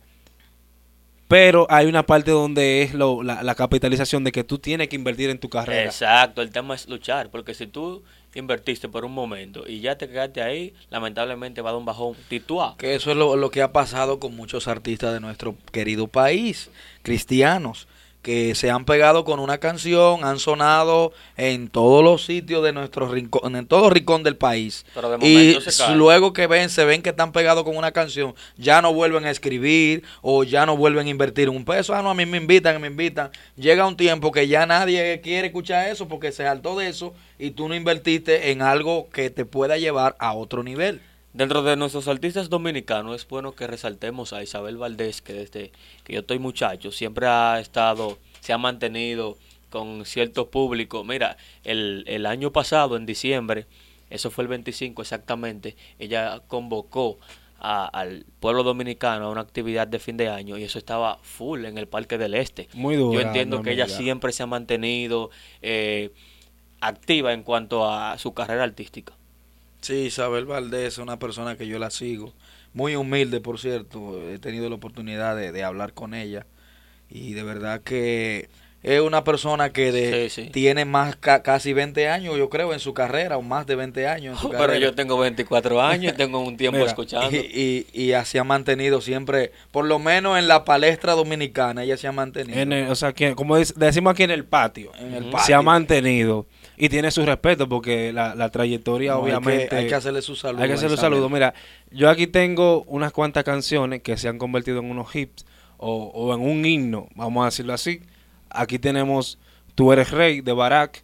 Pero 1.27 1.65
hay 1.69 1.85
una 1.87 2.05
parte 2.05 2.31
donde 2.31 2.81
es 2.83 2.93
lo- 2.93 3.23
la, 3.23 3.41
la 3.41 3.55
capitalización 3.55 4.23
de 4.25 4.31
que 4.33 4.43
tú 4.43 4.59
tienes 4.59 4.89
que 4.89 4.97
invertir 4.97 5.29
en 5.29 5.39
tu 5.39 5.49
carrera. 5.49 5.85
Exacto, 5.85 6.41
el 6.41 6.51
tema 6.51 6.75
es 6.75 6.89
luchar, 6.89 7.29
porque 7.31 7.53
si 7.53 7.67
tú 7.67 8.03
invertiste 8.35 8.89
por 8.89 9.05
un 9.05 9.13
momento 9.13 9.63
y 9.67 9.79
ya 9.79 9.97
te 9.97 10.07
quedaste 10.09 10.41
ahí, 10.41 10.73
lamentablemente 10.89 11.61
va 11.61 11.69
a 11.69 11.73
dar 11.73 11.79
un 11.79 11.85
bajón 11.85 12.15
tituá. 12.29 12.75
Que 12.77 12.95
eso 12.95 13.11
es 13.11 13.17
lo, 13.17 13.35
lo 13.37 13.49
que 13.49 13.61
ha 13.61 13.71
pasado 13.71 14.19
con 14.19 14.35
muchos 14.35 14.67
artistas 14.67 15.13
de 15.13 15.19
nuestro 15.21 15.55
querido 15.71 16.07
país, 16.07 16.69
cristianos, 17.01 17.87
que 18.21 18.53
se 18.55 18.69
han 18.69 18.85
pegado 18.85 19.23
con 19.23 19.39
una 19.39 19.57
canción, 19.57 20.23
han 20.23 20.39
sonado 20.39 21.11
en 21.37 21.69
todos 21.69 22.03
los 22.03 22.25
sitios 22.25 22.63
de 22.63 22.71
nuestro 22.71 23.07
rincón, 23.09 23.55
en 23.55 23.65
todo 23.65 23.89
rincón 23.89 24.23
del 24.23 24.37
país. 24.37 24.85
Pero 24.93 25.17
de 25.17 25.27
y 25.27 25.57
luego 25.95 26.33
que 26.33 26.47
ven, 26.47 26.69
se 26.69 26.85
ven 26.85 27.01
que 27.01 27.09
están 27.09 27.31
pegados 27.31 27.63
con 27.63 27.75
una 27.75 27.91
canción, 27.91 28.35
ya 28.57 28.81
no 28.81 28.93
vuelven 28.93 29.25
a 29.25 29.31
escribir 29.31 30.03
o 30.21 30.43
ya 30.43 30.65
no 30.65 30.77
vuelven 30.77 31.07
a 31.07 31.09
invertir 31.09 31.49
un 31.49 31.65
peso. 31.65 31.95
Ah, 31.95 32.01
no, 32.01 32.11
a 32.11 32.13
mí 32.13 32.25
me 32.25 32.37
invitan, 32.37 32.79
me 32.79 32.87
invitan. 32.87 33.31
Llega 33.55 33.87
un 33.87 33.97
tiempo 33.97 34.31
que 34.31 34.47
ya 34.47 34.65
nadie 34.65 35.21
quiere 35.21 35.47
escuchar 35.47 35.89
eso 35.89 36.07
porque 36.07 36.31
se 36.31 36.45
hartó 36.45 36.77
de 36.77 36.89
eso 36.89 37.13
y 37.39 37.51
tú 37.51 37.67
no 37.67 37.75
invertiste 37.75 38.51
en 38.51 38.61
algo 38.61 39.09
que 39.09 39.29
te 39.29 39.45
pueda 39.45 39.77
llevar 39.77 40.15
a 40.19 40.33
otro 40.33 40.63
nivel. 40.63 41.01
Dentro 41.33 41.63
de 41.63 41.77
nuestros 41.77 42.07
artistas 42.09 42.49
dominicanos 42.49 43.15
es 43.15 43.27
bueno 43.27 43.53
que 43.53 43.65
resaltemos 43.65 44.33
a 44.33 44.43
Isabel 44.43 44.77
Valdés, 44.77 45.21
que 45.21 45.31
desde 45.33 45.71
que 46.03 46.13
yo 46.13 46.19
estoy 46.21 46.39
muchacho 46.39 46.91
siempre 46.91 47.25
ha 47.27 47.59
estado, 47.59 48.17
se 48.41 48.51
ha 48.51 48.57
mantenido 48.57 49.37
con 49.69 50.05
cierto 50.05 50.49
público. 50.49 51.05
Mira, 51.05 51.37
el, 51.63 52.03
el 52.07 52.25
año 52.25 52.51
pasado, 52.51 52.97
en 52.97 53.05
diciembre, 53.05 53.65
eso 54.09 54.29
fue 54.29 54.43
el 54.43 54.49
25 54.49 55.01
exactamente, 55.01 55.77
ella 55.99 56.41
convocó 56.49 57.17
a- 57.59 57.85
al 57.85 58.25
pueblo 58.41 58.63
dominicano 58.63 59.27
a 59.27 59.29
una 59.29 59.39
actividad 59.41 59.87
de 59.87 59.99
fin 59.99 60.17
de 60.17 60.27
año 60.27 60.57
y 60.57 60.63
eso 60.65 60.79
estaba 60.79 61.19
full 61.21 61.63
en 61.63 61.77
el 61.77 61.87
Parque 61.87 62.17
del 62.17 62.33
Este. 62.33 62.67
Muy 62.73 62.97
dura, 62.97 63.21
Yo 63.21 63.27
entiendo 63.27 63.61
que 63.61 63.71
ella 63.71 63.85
siempre 64.03 64.33
se 64.33 64.43
ha 64.43 64.47
mantenido 64.47 65.29
eh, 65.61 66.11
activa 66.81 67.31
en 67.31 67.43
cuanto 67.43 67.89
a 67.89 68.17
su 68.17 68.33
carrera 68.33 68.63
artística. 68.65 69.13
Sí, 69.81 69.93
Isabel 70.05 70.45
Valdés 70.45 70.93
es 70.93 70.97
una 70.99 71.17
persona 71.17 71.57
que 71.57 71.67
yo 71.67 71.79
la 71.79 71.89
sigo. 71.89 72.33
Muy 72.73 72.95
humilde, 72.95 73.41
por 73.41 73.59
cierto. 73.59 74.21
He 74.29 74.39
tenido 74.39 74.69
la 74.69 74.75
oportunidad 74.75 75.35
de, 75.35 75.51
de 75.51 75.63
hablar 75.63 75.93
con 75.93 76.13
ella. 76.13 76.45
Y 77.09 77.33
de 77.33 77.43
verdad 77.43 77.81
que 77.81 78.47
es 78.83 79.01
una 79.01 79.23
persona 79.23 79.71
que 79.71 79.91
de- 79.91 80.29
Sí, 80.29 80.43
sí. 80.45 80.49
tiene 80.51 80.85
más 80.85 81.15
ca- 81.17 81.43
casi 81.43 81.73
20 81.73 82.07
años, 82.07 82.37
yo 82.37 82.49
creo, 82.49 82.73
en 82.73 82.79
su 82.79 82.93
carrera, 82.93 83.37
o 83.37 83.41
más 83.41 83.67
de 83.67 83.75
20 83.75 84.07
años 84.07 84.35
en 84.37 84.41
su 84.41 84.47
Pero 84.49 84.61
carrera. 84.61 84.79
yo 84.79 84.95
tengo 84.95 85.17
24 85.19 85.81
años 85.81 86.13
y 86.13 86.15
tengo 86.15 86.39
un 86.39 86.55
tiempo 86.57 86.77
Mira, 86.79 86.89
escuchando. 86.89 87.35
Y, 87.35 87.85
y, 87.93 88.01
y 88.01 88.13
así 88.13 88.37
ha 88.37 88.43
mantenido 88.43 89.01
siempre, 89.01 89.51
por 89.71 89.85
lo 89.85 89.99
menos 89.99 90.39
en 90.39 90.47
la 90.47 90.63
palestra 90.63 91.13
dominicana, 91.13 91.83
ella 91.83 91.97
se 91.97 92.07
ha 92.07 92.11
mantenido. 92.11 92.57
En 92.59 92.71
el- 92.71 92.89
o 92.89 92.95
sea, 92.95 93.13
que, 93.13 93.35
como 93.35 93.57
decimos 93.57 94.11
aquí 94.13 94.23
en 94.23 94.31
el 94.31 94.45
patio, 94.45 94.91
En 94.97 95.13
el 95.15 95.25
se 95.25 95.31
patio. 95.31 95.57
ha 95.57 95.61
mantenido 95.61 96.45
y 96.83 96.89
tiene 96.89 97.11
su 97.11 97.23
respeto 97.23 97.69
porque 97.69 98.11
la, 98.11 98.33
la 98.33 98.49
trayectoria 98.49 99.11
No, 99.11 99.17
hay 99.17 99.31
que- 99.31 99.37
obviamente 99.37 99.75
hay 99.75 99.87
que 99.87 99.93
hacerle 99.93 100.21
su 100.23 100.35
saludo 100.35 100.63
hay 100.63 100.67
que 100.69 100.73
hacerle 100.73 100.97
saludo 100.97 101.29
mira 101.29 101.53
yo 101.91 102.09
aquí 102.09 102.25
tengo 102.25 102.83
unas 102.87 103.11
cuantas 103.11 103.43
canciones 103.43 104.01
que 104.01 104.17
se 104.17 104.27
han 104.27 104.39
convertido 104.39 104.79
en 104.79 104.89
unos 104.89 105.15
hits 105.15 105.45
o, 105.77 106.05
o 106.05 106.33
en 106.33 106.41
un 106.41 106.65
himno 106.65 107.07
vamos 107.13 107.43
a 107.43 107.45
decirlo 107.45 107.73
así 107.73 108.01
aquí 108.49 108.79
tenemos 108.79 109.37
Tú 109.75 109.93
eres 109.93 110.09
rey 110.11 110.41
de 110.41 110.51
Barack 110.53 111.03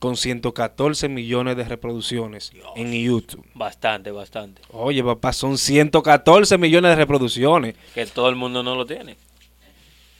con 0.00 0.16
114 0.16 1.08
millones 1.08 1.56
de 1.56 1.64
reproducciones 1.64 2.50
en 2.74 2.92
YouTube 2.92 3.46
Bastante, 3.54 4.10
bastante. 4.10 4.60
oye 4.72 5.04
papá 5.04 5.32
son 5.32 5.56
114 5.56 6.58
millones 6.58 6.90
de 6.90 6.96
reproducciones 6.96 7.76
Que 7.94 8.04
todo 8.06 8.28
el 8.28 8.34
mundo 8.34 8.64
no 8.64 8.74
lo 8.74 8.84
tiene. 8.86 9.16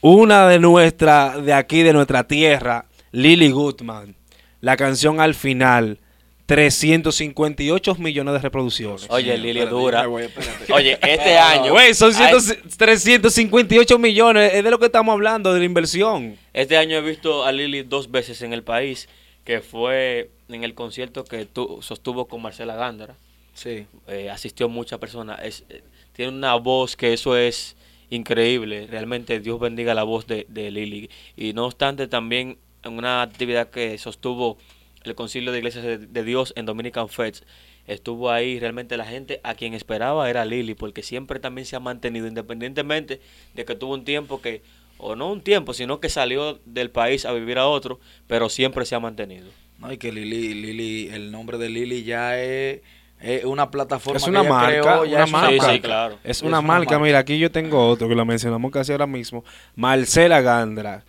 Una 0.01 0.49
de 0.49 0.59
nuestra, 0.59 1.39
de 1.39 1.53
aquí, 1.53 1.83
de 1.83 1.93
nuestra 1.93 2.25
tierra, 2.27 2.87
Lily 3.13 3.51
Goodman. 3.51 4.17
La 4.63 4.77
canción 4.79 5.21
al 5.21 5.35
final, 5.35 5.99
358 6.47 7.95
millones 7.97 8.33
de 8.35 8.39
reproducciones. 8.39 9.07
Oye, 9.11 9.37
Lili 9.37 9.61
es 9.61 9.69
dura. 9.71 10.07
voy. 10.07 10.29
Oye, 10.73 10.99
este 11.03 11.37
año. 11.37 11.73
Güey, 11.73 11.95
son 11.95 12.13
ay, 12.17 12.41
100 12.41 12.63
358 12.79 13.99
millones, 13.99 14.53
es 14.55 14.63
de 14.65 14.71
lo 14.71 14.79
que 14.79 14.87
estamos 14.87 15.13
hablando, 15.13 15.53
de 15.53 15.59
la 15.59 15.65
inversión. 15.65 16.37
Este 16.53 16.77
año 16.77 16.97
he 16.99 17.01
visto 17.03 17.45
a 17.45 17.53
Lili 17.53 17.83
dos 17.83 18.11
veces 18.11 18.41
en 18.43 18.53
el 18.53 18.63
país, 18.63 19.09
que 19.45 19.61
fue 19.61 20.31
en 20.49 20.63
el 20.65 20.75
concierto 20.75 21.25
que 21.25 21.45
tu- 21.45 21.83
sostuvo 21.83 22.27
con 22.29 22.41
Marcela 22.43 22.77
Gándara. 22.77 23.17
Sí. 23.55 23.87
Eh, 24.09 24.31
asistió 24.31 24.69
mucha 24.69 24.99
personas. 24.99 25.41
Es, 25.43 25.65
eh, 25.69 25.83
tiene 26.15 26.33
una 26.33 26.55
voz 26.55 26.97
que 26.97 27.13
eso 27.13 27.37
es 27.37 27.75
increíble. 28.11 28.87
Realmente 28.89 29.41
Dios 29.41 29.59
bendiga 29.59 29.95
la 29.95 30.05
voz 30.05 30.27
de, 30.27 30.47
de 30.49 30.71
Lili. 30.71 31.11
Y 31.37 31.53
no 31.53 31.65
obstante, 31.67 32.07
también 32.07 32.59
en 32.85 32.99
una 32.99 33.23
actividad 33.23 33.71
que 33.71 33.97
sostuvo 33.99 34.59
el 35.05 35.15
Concilio 35.15 35.53
de 35.53 35.59
Iglesias 35.59 35.85
de, 35.85 36.25
Dios 36.25 36.53
en 36.57 36.67
Dominican 36.67 37.09
Feds, 37.09 37.45
estuvo 37.87 38.31
ahí 38.31 38.61
realmente 38.61 38.97
la 38.97 39.05
gente 39.05 39.41
a 39.43 39.55
quien 39.55 39.75
esperaba 39.75 40.31
era 40.31 40.45
Lili, 40.45 40.75
porque 40.75 41.03
siempre 41.03 41.41
también 41.41 41.67
se 41.67 41.77
ha 41.77 41.81
mantenido, 41.81 42.27
independientemente 42.27 43.21
de 43.55 43.65
que 43.65 43.75
tuvo 43.75 43.95
un 43.95 44.05
tiempo 44.05 44.41
que, 44.41 44.63
o 44.99 45.17
no 45.17 45.33
un 45.33 45.41
tiempo, 45.41 45.75
sino 45.75 46.01
que 46.01 46.09
salió 46.09 46.61
del 46.65 46.91
país 46.91 47.25
a 47.25 47.33
vivir 47.33 47.59
a 47.59 47.67
otro, 47.67 47.99
pero 48.27 48.49
siempre 48.49 48.85
se 48.85 48.95
ha 48.95 49.01
mantenido. 49.01 49.49
No, 49.79 49.93
y 49.93 49.99
que 49.99 50.13
Lili, 50.13 50.55
Lili, 50.55 51.09
el 51.09 51.33
nombre 51.33 51.59
de 51.59 51.69
Lili 51.69 52.05
ya 52.05 52.41
es, 52.41 52.83
es 53.21 53.45
una 53.45 53.71
plataforma 53.71 54.17
Es 54.17 54.29
una 54.29 54.45
marca, 54.45 54.81
creó, 54.81 55.03
una 55.03 55.25
es 55.25 55.31
marca. 55.31 55.67
Sí, 55.67 55.75
sí, 55.75 55.81
claro. 55.81 56.19
Es 56.23 56.39
Es 56.39 56.43
una 56.43 56.59
una 56.59 56.61
marca, 56.61 56.93
marca. 56.93 57.05
mira, 57.05 57.19
aquí 57.19 57.39
yo 57.39 57.51
tengo 57.51 57.89
otro 57.89 58.09
que 58.09 58.15
lo 58.15 58.25
mencionamos 58.25 58.71
casi 58.71 58.93
ahora 58.93 59.09
mismo. 59.09 59.45
Marcela 59.75 60.41
Gandra, 60.41 61.05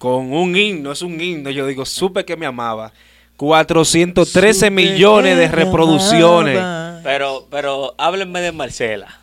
con 0.00 0.32
un 0.32 0.56
himno, 0.56 0.92
es 0.92 1.02
un 1.02 1.20
himno, 1.20 1.50
yo 1.50 1.66
digo, 1.66 1.84
supe 1.84 2.24
que 2.24 2.34
me 2.34 2.46
amaba. 2.46 2.90
413 3.36 4.54
Supe 4.54 4.70
millones 4.70 5.36
de 5.36 5.46
reproducciones. 5.46 6.58
Pero, 7.02 7.46
pero 7.50 7.94
háblenme 7.98 8.40
de 8.40 8.50
Marcela, 8.50 9.20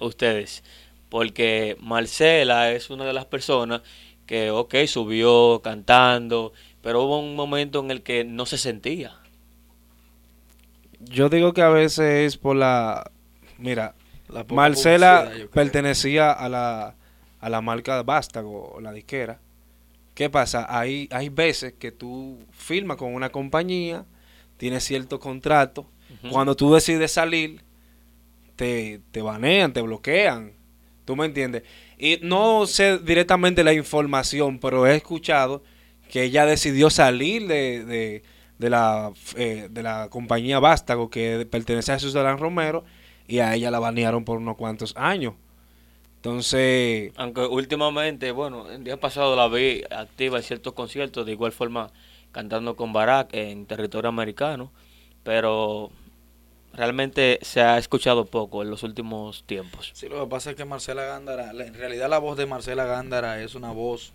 ustedes, 0.00 0.64
porque 1.08 1.76
Marcela 1.80 2.72
es 2.72 2.90
una 2.90 3.04
de 3.04 3.12
las 3.12 3.26
personas 3.26 3.82
que, 4.26 4.50
ok, 4.50 4.74
subió 4.88 5.60
cantando, 5.62 6.52
pero 6.82 7.04
hubo 7.04 7.20
un 7.20 7.36
momento 7.36 7.78
en 7.78 7.92
el 7.92 8.02
que 8.02 8.24
no 8.24 8.46
se 8.46 8.58
sentía. 8.58 9.12
Yo 10.98 11.28
digo 11.28 11.52
que 11.52 11.62
a 11.62 11.68
veces 11.68 12.32
es 12.32 12.36
por 12.36 12.56
la... 12.56 13.12
Mira, 13.58 13.94
La 14.26 14.44
Marcela 14.48 15.30
pertenecía 15.52 16.32
a 16.32 16.48
la, 16.48 16.96
a 17.38 17.48
la 17.48 17.60
marca 17.60 18.02
Vástago, 18.02 18.72
o 18.74 18.80
la 18.80 18.90
disquera. 18.90 19.38
¿Qué 20.14 20.30
pasa? 20.30 20.66
Hay, 20.68 21.08
hay 21.10 21.28
veces 21.28 21.74
que 21.74 21.90
tú 21.90 22.38
firmas 22.52 22.96
con 22.96 23.12
una 23.12 23.30
compañía, 23.30 24.06
tienes 24.56 24.84
cierto 24.84 25.18
contrato, 25.18 25.90
cuando 26.30 26.54
tú 26.54 26.72
decides 26.72 27.12
salir, 27.12 27.62
te, 28.56 29.00
te 29.10 29.20
banean, 29.20 29.72
te 29.72 29.82
bloquean. 29.82 30.52
¿Tú 31.04 31.16
me 31.16 31.26
entiendes? 31.26 31.64
Y 31.98 32.18
no 32.22 32.66
sé 32.66 32.98
directamente 32.98 33.62
la 33.62 33.74
información, 33.74 34.58
pero 34.58 34.86
he 34.86 34.96
escuchado 34.96 35.62
que 36.08 36.22
ella 36.22 36.46
decidió 36.46 36.88
salir 36.88 37.46
de, 37.46 37.84
de, 37.84 38.22
de 38.58 38.70
la, 38.70 39.12
eh, 39.36 39.68
de 39.70 39.82
la 39.82 40.08
compañía 40.08 40.60
Vástago, 40.60 41.10
que 41.10 41.46
pertenece 41.50 41.92
a 41.92 41.96
Adán 41.96 42.38
Romero, 42.38 42.84
y 43.26 43.40
a 43.40 43.54
ella 43.54 43.70
la 43.70 43.80
banearon 43.80 44.24
por 44.24 44.38
unos 44.38 44.56
cuantos 44.56 44.94
años. 44.96 45.34
Entonces, 46.24 47.12
Aunque 47.16 47.42
últimamente, 47.42 48.32
bueno, 48.32 48.70
el 48.70 48.82
día 48.82 48.98
pasado 48.98 49.36
la 49.36 49.46
vi 49.46 49.82
activa 49.90 50.38
en 50.38 50.42
ciertos 50.42 50.72
conciertos, 50.72 51.26
de 51.26 51.32
igual 51.32 51.52
forma 51.52 51.90
cantando 52.32 52.76
con 52.76 52.94
Barack 52.94 53.28
en 53.34 53.66
territorio 53.66 54.08
americano, 54.08 54.72
pero 55.22 55.90
realmente 56.72 57.38
se 57.42 57.60
ha 57.60 57.76
escuchado 57.76 58.24
poco 58.24 58.62
en 58.62 58.70
los 58.70 58.82
últimos 58.84 59.44
tiempos. 59.44 59.90
Sí, 59.92 60.08
lo 60.08 60.24
que 60.24 60.30
pasa 60.30 60.50
es 60.52 60.56
que 60.56 60.64
Marcela 60.64 61.04
Gándara, 61.04 61.50
en 61.50 61.74
realidad 61.74 62.08
la 62.08 62.18
voz 62.18 62.38
de 62.38 62.46
Marcela 62.46 62.86
Gándara 62.86 63.42
es 63.42 63.54
una 63.54 63.72
voz 63.72 64.14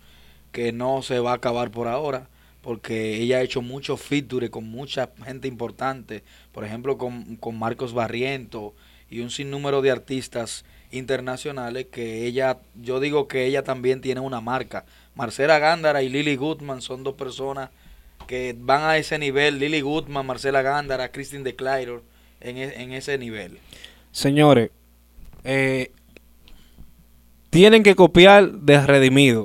que 0.50 0.72
no 0.72 1.02
se 1.02 1.20
va 1.20 1.30
a 1.30 1.34
acabar 1.34 1.70
por 1.70 1.86
ahora, 1.86 2.26
porque 2.60 3.18
ella 3.18 3.36
ha 3.36 3.42
hecho 3.42 3.62
muchos 3.62 4.00
features 4.00 4.50
con 4.50 4.68
mucha 4.68 5.10
gente 5.24 5.46
importante, 5.46 6.24
por 6.50 6.64
ejemplo 6.64 6.98
con, 6.98 7.36
con 7.36 7.56
Marcos 7.56 7.94
Barriento 7.94 8.74
y 9.08 9.20
un 9.20 9.30
sinnúmero 9.30 9.80
de 9.80 9.92
artistas 9.92 10.64
internacionales 10.90 11.86
que 11.90 12.26
ella, 12.26 12.58
yo 12.74 13.00
digo 13.00 13.28
que 13.28 13.44
ella 13.46 13.62
también 13.62 14.00
tiene 14.00 14.20
una 14.20 14.40
marca. 14.40 14.84
Marcela 15.14 15.58
Gándara 15.58 16.02
y 16.02 16.08
Lily 16.08 16.36
Goodman 16.36 16.82
son 16.82 17.02
dos 17.04 17.14
personas 17.14 17.70
que 18.26 18.54
van 18.58 18.82
a 18.82 18.96
ese 18.96 19.18
nivel. 19.18 19.58
Lily 19.58 19.80
Goodman, 19.80 20.26
Marcela 20.26 20.62
Gándara, 20.62 21.10
Christine 21.10 21.42
de 21.44 21.56
Clairo, 21.56 22.02
en, 22.40 22.56
e- 22.56 22.82
en 22.82 22.92
ese 22.92 23.18
nivel. 23.18 23.58
Señores, 24.12 24.70
eh, 25.44 25.90
tienen 27.50 27.82
que 27.82 27.94
copiar 27.94 28.50
de 28.52 28.86
Redimido. 28.86 29.42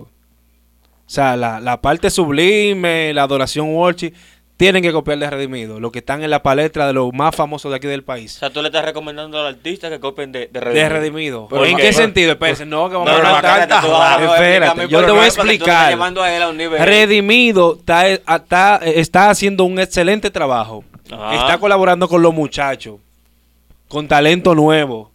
O 1.08 1.10
sea, 1.10 1.36
la, 1.36 1.60
la 1.60 1.82
parte 1.82 2.10
sublime, 2.10 3.14
la 3.14 3.24
adoración 3.24 3.74
worship, 3.76 4.14
tienen 4.58 4.82
que 4.82 4.92
copiar 4.94 5.18
de 5.20 5.30
Redimido. 5.30 5.80
Lo 5.80 5.92
que 5.92 6.00
están 6.00 6.24
en 6.24 6.30
la 6.30 6.42
palestra 6.42 6.88
de 6.88 6.94
los 6.94 7.14
más 7.14 7.36
famosos 7.36 7.72
de 7.72 7.76
aquí 7.78 7.88
del 7.88 8.00
O 8.02 8.06
país. 8.06 8.34
sea, 8.34 8.50
tú 8.50 8.62
le 8.62 8.70
estás 8.70 8.86
recomendando 8.86 9.38
al 9.40 9.48
artista 9.48 9.90
que 9.90 10.00
copien 10.00 10.32
de, 10.32 10.48
de 10.48 10.48
De 10.48 10.60
Redimido. 10.62 10.90
Redimido. 10.90 11.48
Pero 11.50 11.66
¿En 11.66 11.72
¿por 11.74 11.82
qué 11.82 11.94
sentido? 11.94 12.32
Espérense, 12.32 12.66
no, 12.66 12.88
que 12.90 12.96
vamos 12.96 13.10
No, 13.10 13.18
a 13.18 13.38
hablar 13.38 14.22
espérate, 14.24 14.88
yo 14.88 15.06
te 15.06 15.12
voy 15.12 15.20
a 15.22 15.26
explicar. 15.28 15.98
Redimido 16.80 17.76
está, 17.80 18.08
está, 18.08 18.78
está 18.84 19.30
haciendo 19.30 19.64
un 19.66 19.80
excelente 19.80 20.30
trabajo. 20.30 20.84
Ajá. 21.12 21.36
Está 21.36 21.58
colaborando 21.60 22.08
con 22.08 22.22
los 22.22 22.34
muchachos, 22.34 23.00
con 23.88 24.08
talento 24.08 24.56
nuevo. 24.56 25.12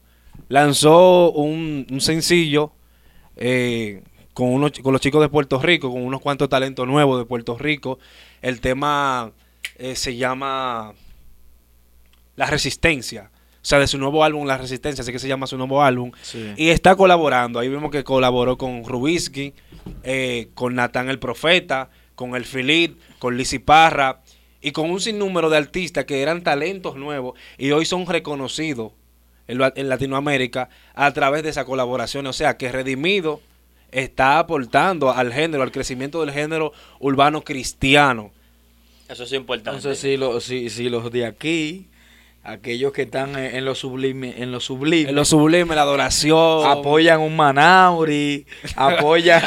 Lanzó 0.48 1.30
un, 1.32 1.86
un 1.90 2.00
sencillo 2.00 2.72
eh, 3.36 4.02
con, 4.34 4.48
unos, 4.48 4.72
con 4.82 4.92
los 4.92 5.00
chicos 5.00 5.20
de 5.22 5.28
Puerto 5.28 5.60
Rico, 5.60 5.90
con 5.90 6.02
unos 6.02 6.20
cuantos 6.20 6.48
talentos 6.48 6.86
nuevos 6.86 7.18
de 7.18 7.24
Puerto 7.24 7.56
Rico. 7.56 7.98
El 8.42 8.60
tema 8.60 9.32
eh, 9.76 9.96
se 9.96 10.16
llama 10.16 10.94
La 12.36 12.46
Resistencia. 12.46 13.30
O 13.62 13.64
sea, 13.64 13.78
de 13.78 13.86
su 13.86 13.98
nuevo 13.98 14.24
álbum, 14.24 14.46
La 14.46 14.56
Resistencia, 14.56 15.02
así 15.02 15.12
que 15.12 15.18
se 15.18 15.28
llama 15.28 15.46
su 15.46 15.58
nuevo 15.58 15.82
álbum. 15.82 16.12
Sí. 16.22 16.52
Y 16.56 16.70
está 16.70 16.96
colaborando. 16.96 17.58
Ahí 17.58 17.68
vemos 17.68 17.90
que 17.90 18.04
colaboró 18.04 18.56
con 18.56 18.84
Rubisky, 18.84 19.52
eh, 20.02 20.48
con 20.54 20.74
Natán 20.74 21.10
el 21.10 21.18
Profeta, 21.18 21.90
con 22.14 22.34
El 22.34 22.44
Filip, 22.44 22.98
con 23.18 23.36
Lizzy 23.36 23.58
Parra 23.58 24.20
y 24.60 24.72
con 24.72 24.90
un 24.90 25.00
sinnúmero 25.00 25.50
de 25.50 25.56
artistas 25.56 26.04
que 26.04 26.22
eran 26.22 26.42
talentos 26.42 26.96
nuevos 26.96 27.38
y 27.56 27.70
hoy 27.70 27.86
son 27.86 28.06
reconocidos 28.06 28.92
en 29.48 29.88
Latinoamérica 29.88 30.68
a 30.94 31.12
través 31.12 31.42
de 31.42 31.48
esa 31.48 31.64
colaboración. 31.64 32.26
O 32.26 32.32
sea, 32.32 32.56
que 32.56 32.70
Redimido 32.70 33.40
está 33.92 34.38
aportando 34.38 35.10
al 35.10 35.32
género, 35.32 35.62
al 35.62 35.72
crecimiento 35.72 36.20
del 36.20 36.32
género 36.32 36.72
urbano 36.98 37.42
cristiano. 37.42 38.30
Eso 39.08 39.24
es 39.24 39.32
importante. 39.32 39.76
Entonces, 39.78 39.98
si, 40.00 40.16
lo- 40.16 40.40
si, 40.40 40.70
si 40.70 40.88
los 40.88 41.10
de 41.10 41.26
aquí, 41.26 41.86
aquellos 42.44 42.92
que 42.92 43.02
están 43.02 43.30
en, 43.36 43.56
en 43.56 43.64
lo 43.64 43.74
sublime, 43.74 44.34
en 44.40 44.52
lo 44.52 44.60
sublime, 44.60 45.10
En 45.10 45.16
lo 45.16 45.24
sublime, 45.24 45.74
la 45.74 45.82
adoración. 45.82 46.66
apoyan 46.70 47.20
un 47.20 47.34
Manauri, 47.36 48.46
apoyan 48.76 49.42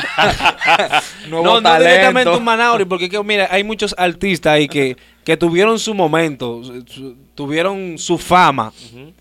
nuevo 1.30 1.46
no, 1.46 1.54
no 1.56 1.62
talento. 1.62 1.90
directamente 1.90 2.30
un 2.38 2.44
Manauri, 2.44 2.86
porque 2.86 3.10
que, 3.10 3.22
mira, 3.24 3.48
hay 3.50 3.64
muchos 3.64 3.96
artistas 3.98 4.54
ahí 4.54 4.68
que, 4.68 4.98
que 5.24 5.38
tuvieron 5.38 5.80
su 5.80 5.94
momento, 5.94 6.62
su- 6.86 7.16
tuvieron 7.36 7.98
su 7.98 8.18
fama, 8.18 8.74
Ujú. 8.92 9.14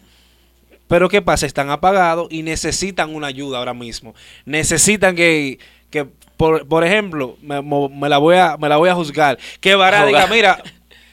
Pero 0.92 1.08
¿qué 1.08 1.22
pasa? 1.22 1.46
Están 1.46 1.70
apagados 1.70 2.26
y 2.30 2.42
necesitan 2.42 3.14
una 3.14 3.28
ayuda 3.28 3.56
ahora 3.56 3.72
mismo. 3.72 4.14
Necesitan 4.44 5.16
que, 5.16 5.58
que 5.88 6.04
por, 6.36 6.68
por 6.68 6.84
ejemplo, 6.84 7.38
me, 7.40 7.62
me 7.62 8.10
la 8.10 8.18
voy 8.18 8.36
a, 8.36 8.58
me 8.58 8.68
la 8.68 8.76
voy 8.76 8.90
a 8.90 8.94
juzgar, 8.94 9.38
que 9.58 9.74
Bará 9.74 10.04
diga, 10.04 10.26
mira, 10.26 10.62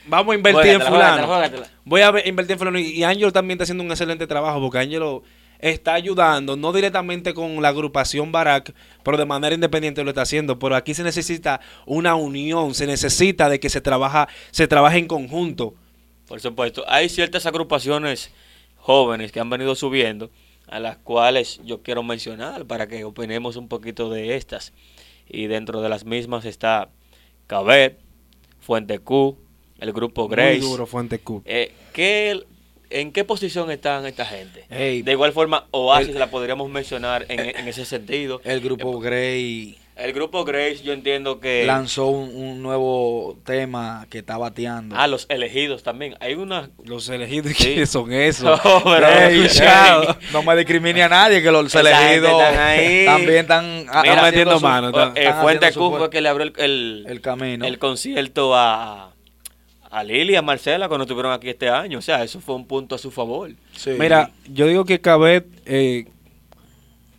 vamos 0.06 0.34
a 0.34 0.36
invertir 0.36 0.72
en 0.74 0.82
fulano. 0.82 1.30
Voy 1.86 2.02
a 2.02 2.12
ver- 2.12 2.28
invertir 2.28 2.52
en 2.56 2.60
fulano. 2.60 2.78
Y 2.78 2.88
y 2.90 3.04
Ángelo 3.06 3.32
también 3.32 3.56
está 3.56 3.64
haciendo 3.64 3.82
un 3.82 3.90
excelente 3.90 4.28
trabajo, 4.28 4.60
porque 4.60 4.80
Ángelo 4.80 5.24
está 5.60 5.94
ayudando, 5.94 6.58
no 6.58 6.74
directamente 6.74 7.34
con 7.34 7.62
la 7.62 7.70
agrupación 7.70 8.34
Barak, 8.34 8.74
pero 9.02 9.16
de 9.16 9.26
manera 9.26 9.56
independiente 9.56 10.04
lo 10.04 10.10
está 10.10 10.24
haciendo. 10.24 10.60
Pero 10.60 10.76
aquí 10.76 10.94
se 10.94 11.04
necesita 11.04 11.62
una 11.86 12.16
unión, 12.16 12.76
se 12.76 12.86
necesita 12.86 13.48
de 13.48 13.62
que 13.62 13.70
se 13.70 13.80
trabaja, 13.80 14.28
se 14.52 14.68
trabaje 14.68 14.98
en 14.98 15.08
conjunto. 15.08 15.74
Por 16.28 16.42
supuesto, 16.42 16.84
hay 16.86 17.08
ciertas 17.08 17.46
agrupaciones 17.46 18.30
jóvenes 18.90 19.32
que 19.32 19.40
han 19.40 19.52
venido 19.52 19.76
subiendo, 19.76 20.32
a 20.68 20.80
las 20.80 20.98
cuales 20.98 21.62
yo 21.64 21.84
quiero 21.84 22.02
mencionar 22.02 22.66
para 22.66 22.88
que 22.88 23.04
opinemos 23.04 23.56
un 23.56 23.68
poquito 23.68 24.10
de 24.10 24.36
estas. 24.36 24.74
Y 25.30 25.46
dentro 25.46 25.80
de 25.82 25.90
las 25.90 26.06
mismas 26.06 26.44
está 26.46 26.90
Cabet, 27.46 28.00
Fuente 28.60 28.98
Q, 28.98 29.38
el 29.80 29.94
grupo 29.94 30.28
Grace. 30.28 30.58
Muy 30.58 30.68
duro, 30.70 30.88
Fuente 30.88 31.20
Q. 31.20 31.44
Eh, 31.46 31.72
¿qué- 31.94 32.44
¿En 32.90 33.12
qué 33.12 33.24
posición 33.24 33.70
están 33.70 34.08
esta 34.08 34.26
gente? 34.26 34.66
De 34.72 35.12
igual 35.12 35.34
forma, 35.34 35.68
Oasis 35.70 36.10
el- 36.10 36.18
la 36.18 36.32
podríamos 36.32 36.68
mencionar 36.72 37.28
en, 37.30 37.40
en 37.42 37.68
ese 37.68 37.86
sentido. 37.86 38.42
el 38.44 38.60
grupo 38.60 39.00
Grey 39.00 39.78
El 40.00 40.14
grupo 40.14 40.46
Grace, 40.46 40.82
yo 40.84 40.94
entiendo 40.94 41.40
que... 41.40 41.66
lanzó 41.66 42.08
un, 42.08 42.34
un 42.36 42.62
nuevo 42.64 43.38
tema 43.46 44.08
que 44.10 44.20
está 44.20 44.38
bateando. 44.38 44.96
Ah, 44.98 45.08
los 45.08 45.26
elegidos 45.30 45.84
también. 45.84 46.16
Hay 46.22 46.36
una... 46.36 46.70
Los 46.86 47.10
elegidos, 47.10 47.52
Sí. 47.58 47.76
¿qué 47.76 47.86
son 47.86 48.12
esos? 48.14 48.60
No, 48.64 48.82
pero- 48.84 49.08
Ey, 49.08 49.42
escuchado. 49.42 50.04
ey, 50.04 50.16
no 50.32 50.44
me 50.44 50.56
discrimine 50.56 51.04
a 51.04 51.10
nadie, 51.10 51.42
que 51.42 51.52
los 51.52 51.66
Esa 51.66 51.82
elegidos 51.82 52.32
están 52.32 52.58
ahí. 52.58 53.06
también 53.06 53.38
están, 53.40 53.66
a- 53.66 54.02
Mira, 54.04 54.14
haciendo 54.14 54.22
metiendo 54.24 54.60
mano, 54.62 54.88
Eh, 54.90 55.12
están 55.24 55.42
Fuente 55.42 55.72
fue 55.74 56.10
que 56.10 56.22
le 56.22 56.30
abrió 56.30 56.46
el, 56.48 56.54
el, 56.58 57.06
el 57.08 57.22
camino. 57.22 57.66
el 57.66 57.78
concierto 57.78 58.56
a, 58.56 59.12
a 59.92 60.04
Lili 60.04 60.34
y 60.34 60.36
a 60.38 60.42
Marcela 60.42 60.88
cuando 60.88 61.04
estuvieron 61.04 61.34
aquí 61.34 61.50
este 61.50 61.68
año. 61.70 61.98
O 62.00 62.02
sea, 62.02 62.24
eso 62.24 62.40
fue 62.40 62.56
un 62.56 62.66
punto 62.66 62.96
a 62.96 62.98
su 62.98 63.12
favor. 63.12 63.52
Sí. 63.76 63.92
Mira, 64.00 64.32
yo 64.48 64.66
digo 64.68 64.86
que 64.86 65.02
Cabet, 65.02 65.46
eh, 65.66 66.06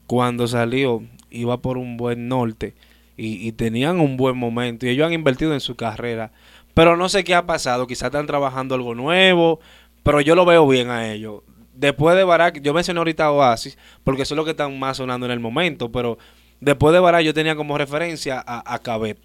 cuando 0.07 0.47
salió, 0.49 1.03
iba 1.31 1.61
por 1.61 1.79
un 1.79 1.97
buen 1.97 2.29
norte 2.29 2.75
y, 3.17 3.47
y 3.47 3.53
tenían 3.53 4.01
un 4.01 4.17
buen 4.17 4.37
momento 4.37 4.87
y 4.87 4.91
ellos 4.91 5.07
han 5.07 5.13
invertido 5.13 5.53
en 5.55 5.61
su 5.61 5.77
carrera. 5.77 6.33
Pero 6.75 6.97
no 6.97 7.09
sé 7.09 7.25
qué 7.25 7.35
ha 7.35 7.47
pasado, 7.47 7.87
quizás 7.87 8.07
están 8.07 8.27
trabajando 8.27 8.75
algo 8.75 8.95
nuevo, 8.95 9.61
pero 10.03 10.21
yo 10.21 10.35
lo 10.35 10.45
veo 10.45 10.67
bien 10.67 10.89
a 10.91 11.13
ellos. 11.13 11.43
Después 11.75 12.15
de 12.17 12.25
Barak, 12.25 12.61
yo 12.63 12.75
mencioné 12.75 12.99
ahorita 12.99 13.31
Oasis, 13.33 13.77
porque 14.05 14.23
eso 14.23 14.35
es 14.35 14.37
lo 14.37 14.45
que 14.45 14.53
están 14.53 14.79
más 14.79 14.99
sonando 14.99 15.27
en 15.27 15.33
el 15.33 15.41
momento, 15.41 15.91
pero 15.91 16.19
después 16.61 16.93
de 16.93 17.01
Barak 17.01 17.23
yo 17.23 17.35
tenía 17.35 17.57
como 17.57 17.77
referencia 17.79 18.43
a, 18.47 18.75
a 18.75 18.79
Cabet, 18.81 19.19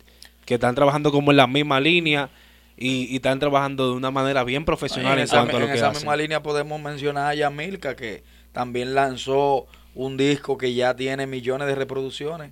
que 0.45 0.55
están 0.55 0.73
trabajando 0.75 1.11
como 1.11 1.31
en 1.31 1.37
la 1.37 1.47
misma 1.47 1.79
línea 1.79 2.29
y, 2.77 3.05
y 3.11 3.15
están 3.17 3.39
trabajando 3.39 3.89
de 3.89 3.95
una 3.95 4.11
manera 4.11 4.43
bien 4.43 4.65
profesional 4.65 5.17
en 5.17 5.19
en, 5.19 5.23
esa, 5.25 5.37
cuanto 5.37 5.57
a 5.57 5.59
lo 5.59 5.65
en 5.65 5.71
que 5.71 5.77
esa 5.77 5.89
hacen. 5.89 5.93
misma 5.93 6.15
línea 6.15 6.41
podemos 6.43 6.79
mencionar 6.81 7.27
a 7.27 7.35
Yamilka, 7.35 7.95
que 7.95 8.23
también 8.51 8.95
lanzó 8.95 9.67
un 9.95 10.17
disco 10.17 10.57
que 10.57 10.73
ya 10.73 10.95
tiene 10.95 11.25
millones 11.25 11.67
de 11.67 11.75
reproducciones. 11.75 12.51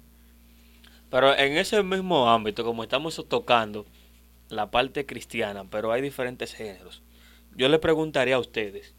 Pero 1.12 1.38
en 1.38 1.58
ese 1.58 1.84
mismo 1.84 2.30
ámbito, 2.30 2.64
como 2.64 2.82
estamos 2.84 3.24
tocando 3.30 3.86
la 4.50 4.72
parte 4.72 5.06
cristiana, 5.06 5.64
pero 5.70 5.92
hay 5.92 6.02
diferentes 6.02 6.54
géneros. 6.54 7.02
Yo 7.56 7.70
le 7.70 7.78
preguntaría 7.78 8.36
a 8.36 8.40
ustedes, 8.40 8.94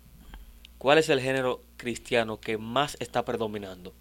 ¿cuál 0.78 0.98
es 0.98 1.08
el 1.08 1.20
género 1.20 1.60
cristiano 1.76 2.38
que 2.38 2.56
más 2.58 2.96
está 3.00 3.24
predominando? 3.24 3.92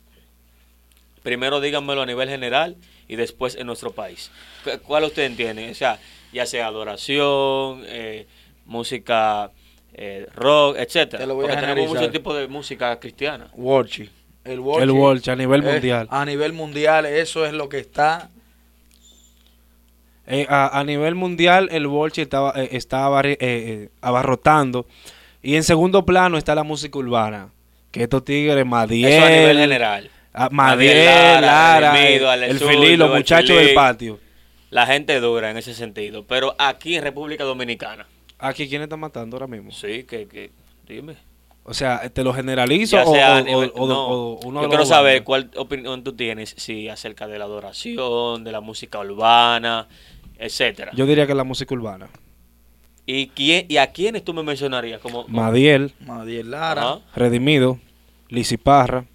Primero 1.23 1.61
díganmelo 1.61 2.01
a 2.01 2.05
nivel 2.05 2.29
general 2.29 2.75
y 3.07 3.15
después 3.15 3.55
en 3.55 3.65
nuestro 3.67 3.91
país. 3.91 4.29
¿Cu- 4.63 4.79
¿Cuál 4.85 5.05
ustedes 5.05 5.29
entienden? 5.31 5.71
O 5.71 5.75
sea, 5.75 5.97
ya 6.33 6.45
sea 6.45 6.67
adoración, 6.67 7.83
eh, 7.87 8.27
música 8.65 9.51
eh, 9.93 10.27
rock, 10.35 10.75
etcétera. 10.77 11.19
Te 11.23 11.27
lo 11.27 11.35
voy 11.35 11.45
a 11.45 11.49
Porque 11.49 11.61
tenemos 11.61 11.87
muchos 11.87 12.11
tipos 12.11 12.35
de 12.37 12.47
música 12.47 12.99
cristiana. 12.99 13.49
Worship. 13.53 14.09
El 14.45 14.59
Worship 14.59 15.31
a 15.31 15.35
nivel 15.35 15.63
es- 15.63 15.71
mundial. 15.73 16.07
A 16.09 16.25
nivel 16.25 16.53
mundial, 16.53 17.05
eso 17.05 17.45
es 17.45 17.53
lo 17.53 17.69
que 17.69 17.79
está. 17.79 18.29
Eh, 20.25 20.45
a, 20.49 20.79
a 20.79 20.83
nivel 20.83 21.15
mundial, 21.15 21.69
el 21.71 21.87
estaba, 22.15 22.53
eh, 22.55 22.69
está 22.71 23.09
eh, 23.23 23.89
abarrotando. 24.01 24.85
Y 25.41 25.55
en 25.55 25.63
segundo 25.63 26.05
plano 26.05 26.37
está 26.37 26.55
la 26.55 26.63
música 26.63 26.97
urbana. 26.97 27.49
Que 27.91 28.03
estos 28.03 28.23
tigres, 28.23 28.65
Madiel, 28.65 29.11
Eso 29.11 29.25
a 29.25 29.29
nivel 29.29 29.57
general. 29.57 30.09
ah, 30.33 30.49
Madiel 30.51 31.05
Madiel, 31.05 31.41
Lara, 31.41 32.09
el, 32.09 32.57
Zurdo, 32.57 32.71
Filí, 32.71 32.97
los 32.97 33.11
muchachos 33.11 33.55
del 33.55 33.73
patio. 33.73 34.19
La 34.71 34.87
gente 34.87 35.19
dura 35.19 35.51
en 35.51 35.57
ese 35.57 35.73
sentido. 35.75 36.25
Pero 36.25 36.55
aquí 36.57 36.95
en 36.95 37.03
República 37.03 37.43
Dominicana, 37.43 38.07
Aquí, 38.39 38.67
¿quién 38.67 38.81
está 38.81 38.97
matando 38.97 39.37
ahora 39.37 39.47
mismo? 39.47 39.71
sí, 39.71 40.03
que, 40.03 40.27
que 40.27 40.51
dime. 40.87 41.15
O 41.65 41.73
sea, 41.73 42.09
¿te 42.09 42.23
lo 42.23 42.33
generalizo 42.33 43.01
o, 43.01 43.13
sea 43.13 43.37
o- 43.37 43.41
nivel- 43.41 43.71
no, 43.75 44.07
o 44.07 44.39
uno 44.45 44.59
de 44.59 44.65
yo 44.65 44.69
quiero 44.69 44.85
saber 44.85 45.13
bandos? 45.21 45.25
cuál 45.25 45.51
opinión 45.55 46.03
tú 46.03 46.13
tienes, 46.13 46.53
si 46.57 46.89
acerca 46.89 47.25
de 47.27 47.39
la 47.39 47.45
adoración, 47.45 48.43
de 48.43 48.51
la 48.51 48.59
música 48.59 48.99
urbana, 48.99 49.87
etcétera. 50.37 50.91
Yo 50.93 51.05
diría 51.05 51.25
que 51.25 51.33
la 51.33 51.45
música 51.45 51.73
urbana. 51.73 52.09
¿Y, 53.05 53.27
quién, 53.27 53.65
¿Y 53.69 53.77
a 53.77 53.87
quiénes 53.91 54.23
tú 54.23 54.33
me 54.33 54.43
mencionarías? 54.43 54.99
Como, 54.99 55.23
como- 55.23 55.41
Madiel, 55.41 55.93
Madiel 56.01 56.51
Lara. 56.51 56.99
Redimido, 57.15 57.79
Lizzy 58.29 58.57
Parra, 58.57 59.05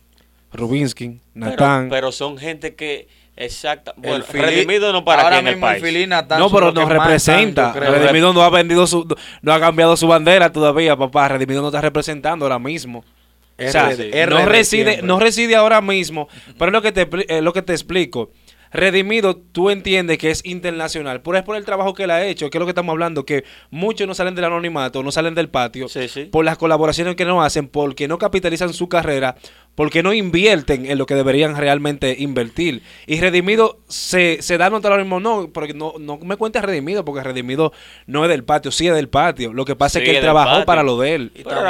Rubinsky, 0.52 1.20
Natán. 1.34 1.88
Pero, 1.88 1.90
pero 1.90 2.12
son 2.12 2.38
gente 2.38 2.74
que, 2.74 3.08
exacta, 3.38 3.92
El 3.96 4.02
bueno, 4.02 4.24
Fili- 4.24 4.42
redimido 4.44 4.92
no 4.92 5.04
para 5.04 5.22
ahora 5.22 5.36
aquí 5.38 5.46
en 5.48 5.54
el 5.54 5.60
país. 5.60 5.82
Fili 5.82 6.02
y 6.02 6.06
Natán 6.06 6.38
No, 6.40 6.50
pero 6.50 6.72
nos 6.72 6.88
representa. 6.88 7.72
Redimido 7.72 8.32
no 8.32 8.42
ha 8.42 8.50
vendido 8.50 8.86
su, 8.86 9.06
no 9.42 9.52
ha 9.52 9.60
cambiado 9.60 9.96
su 9.96 10.06
bandera 10.08 10.52
todavía, 10.52 10.96
papá. 10.96 11.28
Redimido 11.28 11.62
no 11.62 11.68
está 11.68 11.80
representando 11.80 12.44
ahora 12.44 12.58
mismo. 12.58 13.04
O 13.60 13.68
sea, 13.70 13.90
RD, 13.90 14.26
no 14.30 14.46
reside, 14.46 14.84
siempre. 14.84 15.06
no 15.06 15.18
reside 15.18 15.56
ahora 15.56 15.80
mismo, 15.80 16.28
pero 16.58 16.66
es 16.68 16.72
lo 16.72 16.82
que 16.82 16.92
te, 16.92 17.08
eh, 17.28 17.42
lo 17.42 17.52
que 17.52 17.62
te 17.62 17.72
explico. 17.72 18.30
Redimido, 18.70 19.34
tú 19.36 19.70
entiendes 19.70 20.18
que 20.18 20.30
es 20.30 20.44
internacional, 20.44 21.22
pero 21.22 21.38
es 21.38 21.42
por 21.42 21.56
el 21.56 21.64
trabajo 21.64 21.94
que 21.94 22.04
él 22.04 22.10
ha 22.10 22.24
hecho, 22.26 22.50
que 22.50 22.58
es 22.58 22.60
lo 22.60 22.66
que 22.66 22.72
estamos 22.72 22.92
hablando, 22.92 23.24
que 23.24 23.44
muchos 23.70 24.06
no 24.06 24.14
salen 24.14 24.34
del 24.34 24.44
anonimato, 24.44 25.02
no 25.02 25.10
salen 25.10 25.34
del 25.34 25.48
patio, 25.48 25.88
Sí, 25.88 26.06
sí. 26.06 26.24
por 26.26 26.44
las 26.44 26.58
colaboraciones 26.58 27.16
que 27.16 27.24
no 27.24 27.42
hacen, 27.42 27.66
porque 27.66 28.06
no 28.08 28.18
capitalizan 28.18 28.72
su 28.74 28.86
carrera, 28.88 29.36
porque 29.78 30.02
no 30.02 30.12
invierten 30.12 30.86
en 30.90 30.98
lo 30.98 31.06
que 31.06 31.14
deberían 31.14 31.56
realmente 31.56 32.16
invertir. 32.18 32.82
Y 33.06 33.20
Redimido 33.20 33.78
se, 33.86 34.42
se 34.42 34.58
da 34.58 34.66
a 34.66 34.70
notar 34.70 34.90
ahora 34.90 35.04
mismo, 35.04 35.20
no, 35.20 35.50
porque 35.52 35.72
no, 35.72 35.94
no 36.00 36.18
me 36.18 36.36
cuentes 36.36 36.62
Redimido, 36.62 37.04
porque 37.04 37.22
Redimido 37.22 37.72
no 38.08 38.24
es 38.24 38.28
del 38.28 38.42
patio, 38.42 38.72
sí 38.72 38.88
es 38.88 38.94
del 38.96 39.08
patio. 39.08 39.52
Lo 39.52 39.64
que 39.64 39.76
pasa 39.76 40.00
Sí, 40.00 40.04
es 40.04 40.10
que 40.10 40.16
él 40.16 40.22
trabajó 40.24 40.50
patio. 40.50 40.66
para 40.66 40.82
lo 40.82 40.98
de 40.98 41.14
él. 41.14 41.30
Pero 41.32 41.60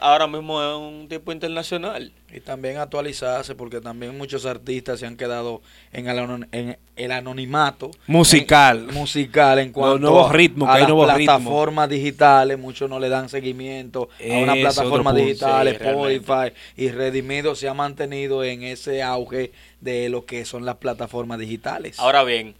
ahora 0.00 0.28
mismo 0.28 0.62
es 0.62 0.76
un 0.76 1.08
tipo 1.08 1.32
internacional. 1.32 2.12
Y 2.36 2.40
también 2.40 2.76
actualizarse, 2.76 3.54
porque 3.54 3.80
también 3.80 4.14
muchos 4.18 4.44
artistas 4.44 5.00
se 5.00 5.06
han 5.06 5.16
quedado 5.16 5.62
en 5.90 6.06
el, 6.06 6.18
anon- 6.18 6.46
en 6.52 6.76
el 6.96 7.10
anonimato. 7.12 7.90
Musical. 8.06 8.88
en- 8.90 8.94
musical 8.94 9.58
en 9.58 9.72
cuanto 9.72 9.98
nuevos 10.00 10.30
ritmos, 10.32 10.68
a 10.68 10.72
que 10.72 10.76
hay 10.76 10.82
las 10.82 10.90
nuevos 10.90 11.14
ritmos. 11.14 11.36
plataformas 11.38 11.88
digitales. 11.88 12.58
Muchos 12.58 12.90
no 12.90 13.00
le 13.00 13.08
dan 13.08 13.30
seguimiento 13.30 14.10
a 14.20 14.36
una 14.36 14.52
plataforma 14.52 15.14
digital, 15.14 15.66
sí, 15.66 15.74
Spotify. 15.82 16.52
Y 16.76 16.90
Redimido 16.90 17.54
se 17.54 17.68
ha 17.68 17.74
mantenido 17.74 18.44
en 18.44 18.64
ese 18.64 19.02
auge 19.02 19.52
de 19.80 20.10
lo 20.10 20.26
que 20.26 20.44
son 20.44 20.66
las 20.66 20.76
plataformas 20.76 21.38
digitales. 21.38 21.98
Ahora 21.98 22.22
bien, 22.22 22.54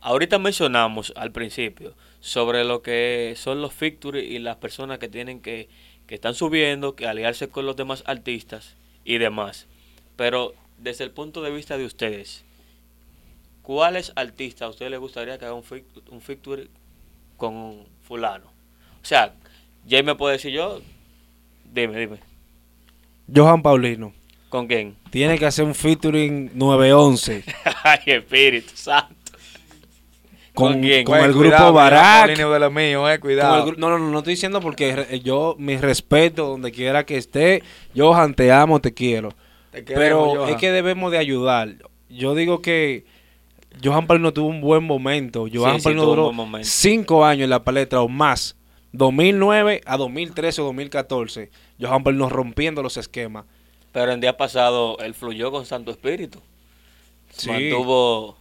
ahorita 0.00 0.38
mencionamos 0.38 1.12
al 1.16 1.32
principio 1.32 1.92
sobre 2.20 2.62
lo 2.62 2.82
que 2.82 3.34
son 3.36 3.62
los 3.62 3.72
features 3.74 4.22
y 4.22 4.38
las 4.38 4.54
personas 4.58 5.00
que 5.00 5.08
tienen 5.08 5.40
que, 5.40 5.68
que 6.06 6.14
están 6.14 6.34
subiendo, 6.34 6.94
que 6.94 7.08
aliarse 7.08 7.48
con 7.48 7.66
los 7.66 7.74
demás 7.74 8.04
artistas 8.06 8.76
y 9.08 9.16
demás. 9.16 9.66
Pero 10.16 10.54
desde 10.76 11.02
el 11.04 11.10
punto 11.10 11.42
de 11.42 11.50
vista 11.50 11.78
de 11.78 11.86
ustedes, 11.86 12.44
¿cuáles 13.62 14.12
artistas 14.16 14.66
a 14.66 14.68
ustedes 14.68 14.90
les 14.90 15.00
gustaría 15.00 15.38
que 15.38 15.46
haga 15.46 15.54
un, 15.54 15.64
un 16.10 16.20
feature 16.20 16.68
con 17.38 17.86
fulano? 18.06 18.46
O 19.00 19.04
sea, 19.04 19.34
Jay 19.88 20.02
me 20.02 20.14
puede 20.14 20.34
decir 20.34 20.52
yo, 20.52 20.82
dime, 21.64 21.98
dime, 21.98 22.18
Johan 23.34 23.62
Paulino 23.62 24.12
¿con 24.50 24.66
quién? 24.66 24.94
tiene 25.10 25.38
que 25.38 25.46
hacer 25.46 25.64
un 25.64 25.74
featuring 25.74 26.50
911 26.54 27.44
Ay, 27.84 27.98
Espíritu 28.06 28.72
Santo. 28.74 29.14
Con, 30.58 30.72
¿Con 30.72 30.82
quién? 30.82 31.04
con 31.04 31.18
el 31.18 31.32
cuidado, 31.32 31.38
grupo 31.66 31.72
mira, 31.72 31.72
Barak. 31.72 32.26
Paulino 32.26 32.50
de 32.52 32.58
lo 32.58 32.70
mío, 32.70 33.08
eh, 33.10 33.18
con 33.20 33.28
cuidado. 33.28 33.56
el 33.64 33.74
gru- 33.74 33.76
no, 33.78 33.90
no, 33.90 33.98
no, 33.98 34.10
no 34.10 34.18
estoy 34.18 34.32
diciendo 34.34 34.60
porque 34.60 34.96
re- 34.96 35.20
yo, 35.20 35.54
mi 35.58 35.76
respeto 35.76 36.46
donde 36.48 36.72
quiera 36.72 37.04
que 37.06 37.16
esté, 37.16 37.62
Johan, 37.96 38.34
te 38.34 38.50
amo, 38.50 38.80
te 38.80 38.92
quiero. 38.92 39.28
Te 39.70 39.82
Pero 39.82 39.98
queremos, 40.00 40.36
Johan. 40.38 40.48
es 40.50 40.56
que 40.56 40.72
debemos 40.72 41.12
de 41.12 41.18
ayudar. 41.18 41.68
Yo 42.08 42.34
digo 42.34 42.60
que 42.60 43.04
Johan 43.84 44.06
Paulino 44.08 44.32
tuvo 44.32 44.48
un 44.48 44.60
buen 44.60 44.82
momento. 44.82 45.46
Johan 45.52 45.80
sí, 45.80 45.88
un 45.90 45.96
duró 45.98 46.32
cinco 46.62 47.24
años 47.24 47.44
en 47.44 47.50
la 47.50 47.62
palestra 47.62 48.00
o 48.00 48.08
más. 48.08 48.56
2009 48.92 49.82
a 49.86 49.96
2013 49.96 50.62
o 50.62 50.64
2014. 50.64 51.50
Johan 51.80 52.02
Paulino 52.02 52.28
rompiendo 52.28 52.82
los 52.82 52.96
esquemas. 52.96 53.44
Pero 53.92 54.12
el 54.12 54.20
día 54.20 54.36
pasado 54.36 54.98
él 54.98 55.14
fluyó 55.14 55.50
con 55.52 55.66
Santo 55.66 55.90
Espíritu. 55.90 56.40
Sí. 57.30 57.50
Mantuvo. 57.50 58.36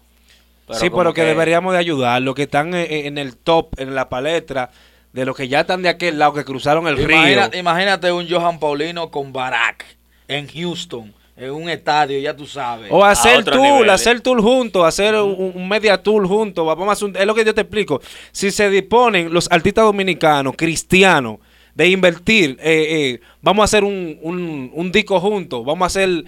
Sí, 0.71 0.89
pero 0.89 1.13
que, 1.13 1.23
deberíamos 1.23 1.73
de 1.73 1.79
ayudar. 1.79 2.21
Los 2.21 2.35
que 2.35 2.43
están 2.43 2.73
en, 2.73 2.87
en 3.05 3.17
el 3.17 3.37
top, 3.37 3.79
en 3.79 3.95
la 3.95 4.09
palestra, 4.09 4.69
de 5.13 5.25
los 5.25 5.35
que 5.35 5.47
ya 5.47 5.61
están 5.61 5.81
de 5.81 5.89
aquel 5.89 6.19
lado, 6.19 6.33
que 6.33 6.43
cruzaron 6.45 6.87
el 6.87 6.99
Imagina- 6.99 7.47
río. 7.47 7.59
Imagínate 7.59 8.11
un 8.11 8.27
Johan 8.29 8.59
Paulino 8.59 9.09
con 9.09 9.31
Barack 9.33 9.85
en 10.27 10.47
Houston, 10.47 11.13
en 11.37 11.51
un 11.51 11.69
estadio, 11.69 12.19
ya 12.19 12.35
tú 12.35 12.45
sabes. 12.45 12.89
O 12.91 13.03
hacer 13.05 13.43
tour, 13.43 13.57
nivel, 13.59 13.89
¿eh? 13.89 13.91
hacer 13.91 14.19
tour 14.21 14.41
juntos, 14.41 14.83
hacer 14.85 15.15
un, 15.15 15.53
un 15.55 15.69
media 15.69 16.01
tour 16.01 16.27
juntos. 16.27 16.65
Vamos 16.65 16.89
a 16.89 16.91
hacer 16.91 17.07
un- 17.09 17.15
es 17.15 17.25
lo 17.25 17.33
que 17.33 17.45
yo 17.45 17.53
te 17.53 17.61
explico. 17.61 18.01
Si 18.31 18.51
se 18.51 18.69
disponen 18.69 19.33
los 19.33 19.49
artistas 19.51 19.85
dominicanos, 19.85 20.53
cristianos, 20.57 21.37
de 21.73 21.87
invertir, 21.89 22.57
eh, 22.59 22.87
eh, 22.89 23.19
vamos 23.41 23.61
a 23.61 23.65
hacer 23.65 23.83
un, 23.83 24.17
un, 24.23 24.71
un 24.73 24.91
disco 24.91 25.19
juntos, 25.19 25.63
vamos 25.63 25.83
a 25.83 25.87
hacer 25.87 26.25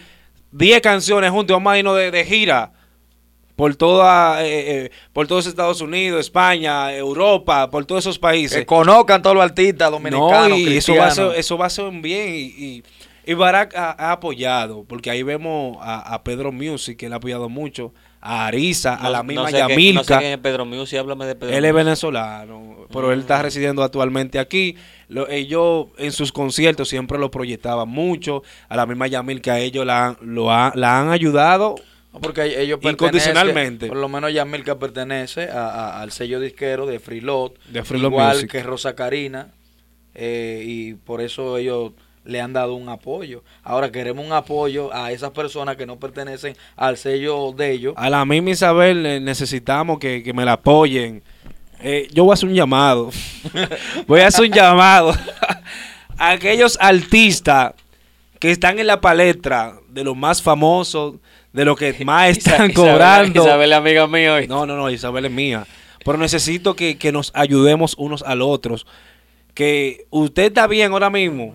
10 0.51 0.79
canciones 0.81 1.31
juntos, 1.31 1.55
vamos 1.55 1.73
a 1.73 1.77
irnos 1.79 1.97
de, 1.97 2.11
de 2.11 2.23
gira 2.23 2.71
por 3.59 3.75
toda 3.75 4.41
eh, 4.45 4.85
eh, 4.85 4.91
por 5.11 5.27
todos 5.27 5.45
Estados 5.45 5.81
Unidos, 5.81 6.21
España, 6.21 6.93
Europa, 6.95 7.69
por 7.69 7.83
todos 7.83 8.03
esos 8.05 8.17
países. 8.17 8.57
que 8.59 8.65
conozcan 8.65 9.21
todos 9.21 9.35
los 9.35 9.43
artistas 9.43 9.91
dominicanos, 9.91 10.49
No, 10.51 10.57
y 10.57 10.77
eso 10.77 10.95
va, 10.95 11.07
a 11.07 11.11
ser, 11.11 11.33
eso 11.35 11.57
va 11.57 11.65
a 11.65 11.69
ser 11.69 11.83
un 11.85 12.01
bien. 12.01 12.29
Y, 12.33 12.39
y, 12.39 12.83
y 13.25 13.33
Barack 13.33 13.75
ha, 13.75 13.91
ha 13.91 14.13
apoyado, 14.13 14.85
porque 14.87 15.11
ahí 15.11 15.23
vemos 15.23 15.77
a, 15.81 16.13
a 16.13 16.23
Pedro 16.23 16.53
Music, 16.53 16.97
que 16.97 17.07
él 17.07 17.13
ha 17.13 17.17
apoyado 17.17 17.49
mucho, 17.49 17.93
a 18.21 18.47
Arisa, 18.47 18.95
a 18.95 19.09
la 19.09 19.23
misma 19.23 19.43
no 19.43 19.49
sé 19.49 19.57
Yamilka. 19.57 19.99
no 19.99 20.03
sé 20.05 20.17
quién 20.19 20.31
es 20.31 20.37
Pedro 20.37 20.65
Music, 20.65 20.97
háblame 20.99 21.25
de 21.25 21.35
Pedro 21.35 21.53
Él 21.53 21.65
es 21.65 21.71
Music. 21.73 21.85
venezolano, 21.85 22.75
pero 22.93 23.11
él 23.11 23.17
Mm. 23.19 23.21
está 23.21 23.41
residiendo 23.41 23.83
actualmente 23.83 24.39
aquí. 24.39 24.75
Lo- 25.09 25.27
ellos 25.29 25.87
en 25.97 26.13
sus 26.13 26.31
conciertos 26.31 26.87
siempre 26.87 27.17
lo 27.19 27.29
proyectaban 27.29 27.89
mucho. 27.89 28.41
A 28.69 28.77
la 28.77 28.85
misma 28.85 29.07
Yamilka, 29.07 29.59
ellos 29.59 29.85
la, 29.85 30.05
han- 30.07 30.17
lo 30.21 30.49
ha- 30.49 30.71
la 30.75 30.99
han 31.01 31.09
ayudado. 31.09 31.75
Porque 32.11 32.59
ellos 32.61 32.79
Incondicionalmente. 32.81 33.87
Por 33.87 33.97
lo 33.97 34.09
menos 34.09 34.33
Yamilka 34.33 34.79
pertenece 34.79 35.49
a- 35.49 35.69
a- 35.69 36.01
al 36.01 36.11
sello 36.11 36.39
disquero 36.39 36.85
de 36.87 36.99
Freelot. 36.99 37.57
De 37.67 37.83
Freelot 37.83 38.11
igual 38.11 38.33
Music. 38.35 38.51
que 38.51 38.63
Rosa 38.63 38.95
Karina. 38.95 39.49
eh, 40.15 40.63
y 40.65 40.93
por 40.95 41.21
eso 41.21 41.57
ellos 41.57 41.93
le 42.25 42.41
han 42.41 42.51
dado 42.51 42.73
un 42.75 42.89
apoyo. 42.89 43.43
Ahora 43.63 43.91
queremos 43.91 44.25
un 44.25 44.33
apoyo 44.33 44.93
a 44.93 45.11
esas 45.11 45.31
personas 45.31 45.77
que 45.77 45.85
no 45.85 45.97
pertenecen 45.97 46.57
al 46.75 46.97
sello 46.97 47.53
de 47.53 47.71
ellos. 47.71 47.93
A 47.95 48.09
la 48.09 48.25
misma 48.25 48.49
Isabel 48.49 49.05
eh, 49.05 49.19
necesitamos 49.21 49.99
que, 49.99 50.21
que 50.23 50.33
me 50.33 50.43
la 50.45 50.53
apoyen. 50.53 51.23
Eh, 51.81 52.07
yo 52.11 52.23
voy 52.25 52.31
a 52.31 52.33
hacer 52.33 52.49
un 52.49 52.55
llamado. 52.55 53.11
voy 54.07 54.19
a 54.21 54.27
hacer 54.27 54.45
un 54.45 54.51
llamado 54.51 55.13
a 56.17 56.31
aquellos 56.31 56.77
artistas 56.81 57.73
que 58.39 58.51
están 58.51 58.79
en 58.79 58.87
la 58.87 58.99
palestra 58.99 59.75
de 59.89 60.03
los 60.03 60.17
más 60.17 60.41
famosos, 60.41 61.15
de 61.53 61.65
los 61.65 61.77
que 61.77 61.93
más 62.05 62.29
están 62.37 62.71
Isabel- 62.71 62.73
cobrando. 62.73 63.41
Isabel 63.43 63.71
es 63.71 63.77
amiga 63.77 64.07
mía 64.07 64.33
hoy. 64.35 64.47
No, 64.47 64.65
no, 64.65 64.75
no, 64.75 64.89
Isabel 64.89 65.25
es 65.25 65.31
mía. 65.31 65.65
Pero 66.05 66.17
necesito 66.17 66.75
que, 66.75 66.97
que 66.97 67.11
nos 67.11 67.31
ayudemos 67.35 67.95
unos 67.97 68.23
al 68.23 68.41
otros. 68.41 68.85
Que 69.53 70.05
usted 70.09 70.43
está 70.43 70.67
bien 70.67 70.91
ahora 70.93 71.09
mismo, 71.09 71.53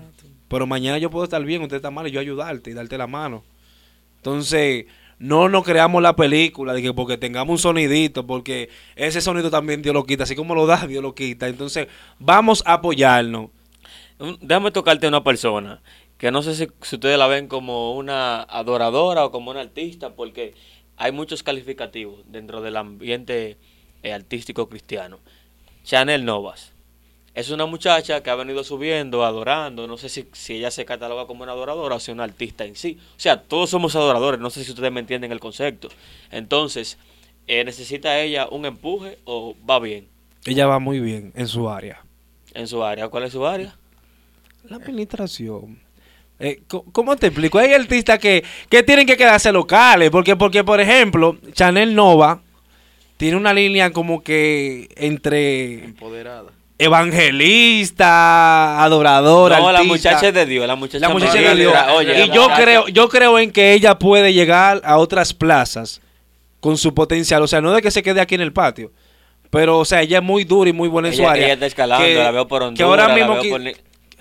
pero 0.49 0.67
mañana 0.67 0.99
yo 0.99 1.11
puedo 1.11 1.25
estar 1.25 1.43
bien, 1.43 1.63
usted 1.63 1.77
está 1.77 1.91
mal 1.91 2.07
y 2.07 2.11
yo 2.11 2.21
ayudarte 2.21 2.71
y 2.71 2.75
darte 2.75 2.99
la 2.99 3.07
mano. 3.07 3.43
Entonces, 4.17 4.87
no 5.19 5.49
nos 5.49 5.65
creamos 5.65 6.03
la 6.03 6.15
película 6.17 6.73
de 6.75 6.83
que 6.83 6.93
porque 6.93 7.17
tengamos 7.17 7.53
un 7.53 7.59
sonidito, 7.59 8.27
porque 8.27 8.69
ese 8.97 9.21
sonido 9.21 9.51
también 9.51 9.81
Dios 9.81 9.95
lo 9.95 10.05
quita, 10.05 10.25
así 10.25 10.35
como 10.35 10.55
lo 10.55 10.67
da, 10.67 10.87
Dios 10.87 11.03
lo 11.03 11.15
quita. 11.15 11.49
Entonces, 11.49 11.87
vamos 12.19 12.63
a 12.67 12.75
apoyarnos. 12.75 13.51
Déjame 14.41 14.71
tocarte 14.71 15.07
a 15.07 15.09
una 15.09 15.25
persona 15.25 15.81
que 16.19 16.31
no 16.31 16.43
sé 16.43 16.55
si, 16.55 16.69
si 16.83 16.97
ustedes 16.97 17.19
la 17.19 17.27
ven 17.27 17.49
como 17.49 17.95
una 17.95 18.43
adoradora 18.43 19.25
o 19.25 19.31
como 19.31 19.51
una 19.51 19.61
artista, 19.61 20.15
porque 20.15 20.55
hay 20.97 21.13
muchos 21.13 21.43
calificativos 21.43 22.21
dentro 22.27 22.61
del 22.63 22.77
ambiente 22.77 23.59
eh, 24.03 24.13
artístico 24.13 24.69
cristiano. 24.69 25.19
Chanel 25.83 26.25
Novas. 26.25 26.73
Es 27.35 27.51
una 27.51 27.67
muchacha 27.67 28.23
que 28.23 28.31
ha 28.31 28.37
venido 28.37 28.63
subiendo, 28.63 29.25
adorando. 29.25 29.89
No 29.89 29.97
sé 29.97 30.09
si, 30.09 30.29
si 30.33 30.55
ella 30.55 30.71
se 30.71 30.85
cataloga 30.85 31.27
como 31.27 31.43
una 31.43 31.51
adoradora 31.53 31.97
o 31.97 32.01
si 32.01 32.13
una 32.13 32.23
artista 32.23 32.65
en 32.65 32.77
sí. 32.77 32.97
O 33.17 33.21
sea, 33.21 33.43
todos 33.43 33.71
somos 33.71 33.97
adoradores. 33.97 34.39
No 34.41 34.51
sé 34.51 34.63
si 34.63 34.71
ustedes 34.71 34.93
me 34.93 35.01
entienden 35.01 35.33
el 35.33 35.41
concepto. 35.41 35.89
Entonces, 36.31 36.97
eh, 37.49 37.65
¿necesita 37.65 38.21
ella 38.21 38.47
un 38.49 38.67
empuje 38.67 39.19
o 39.25 39.57
va 39.69 39.81
bien 39.81 40.09
Ella 40.47 40.67
va 40.67 40.79
muy 40.79 41.01
bien 41.01 41.33
en 41.35 41.49
su 41.49 41.69
área. 41.69 42.05
en 42.55 42.69
su 42.69 42.85
área? 42.85 43.09
¿Cuál 43.09 43.25
es 43.25 43.33
su 43.33 43.45
área? 43.45 43.77
La 44.63 44.77
administración. 44.77 45.81
Eh, 46.41 46.61
¿Cómo 46.93 47.17
te 47.17 47.29
explico? 47.29 47.59
Hay 47.59 47.73
artistas 47.73 48.19
que, 48.19 48.45
que 48.69 48.83
tienen 48.83 49.07
que 49.07 49.17
quedarse 49.17 49.53
locales. 49.53 50.11
Porque, 50.11 50.37
porque, 50.37 50.65
por 50.65 50.81
ejemplo, 50.81 51.37
Chanel 51.53 51.95
Nova 51.95 52.41
tiene 53.17 53.37
una 53.37 53.55
línea 53.55 53.91
como 53.93 54.23
que 54.23 54.89
entre 54.97 55.85
Empoderada. 55.85 56.51
evangelista, 56.79 58.83
adoradora. 58.83 59.59
No, 59.59 59.73
la 59.73 59.79
artista. 59.79 60.11
muchacha 60.11 60.29
es 60.29 60.35
de 60.35 60.47
Dios. 60.47 60.67
La 60.67 60.77
muchacha, 60.77 61.07
La 61.07 61.13
muchacha 61.13 61.41
de 61.41 61.55
Dios. 61.55 61.75
Oye, 61.95 62.15
y 62.25 62.29
la 62.29 62.35
yo 62.35 62.43
muchacha- 62.43 62.63
creo, 62.63 62.89
yo 62.89 63.09
creo 63.09 63.39
en 63.39 63.51
que 63.53 63.73
ella 63.73 63.99
puede 63.99 64.33
llegar 64.33 64.81
a 64.85 64.99
otras 64.99 65.33
plazas 65.35 66.01
con 66.61 66.79
su 66.79 66.95
potencial. 66.95 67.43
O 67.43 67.47
sea, 67.47 67.61
no 67.61 67.73
de 67.73 67.83
que 67.83 67.91
se 67.91 68.03
quede 68.03 68.21
aquí 68.21 68.35
en 68.35 68.41
el 68.41 68.53
patio. 68.53 68.91
Pero, 69.51 69.79
o 69.79 69.85
sea, 69.85 70.03
ella 70.03 70.19
es 70.19 70.25
muy 70.25 70.45
dura 70.45 70.71
y 70.71 70.73
muy 70.73 70.89
buena 70.89 71.09
en 71.09 71.15
su 71.15 71.21
Ella- 71.23 71.31
área. 71.31 71.45
ella 71.45 71.55
está 71.55 71.67
escalando, 71.67 72.07
la 72.07 72.31
veo 72.33 72.49
por 72.49 72.75
que 72.75 72.83
ahora 72.83 73.05
Honduras, 73.05 73.09
la 73.09 73.15
mismo 73.15 73.41
veo 73.41 73.53
por 73.53 73.61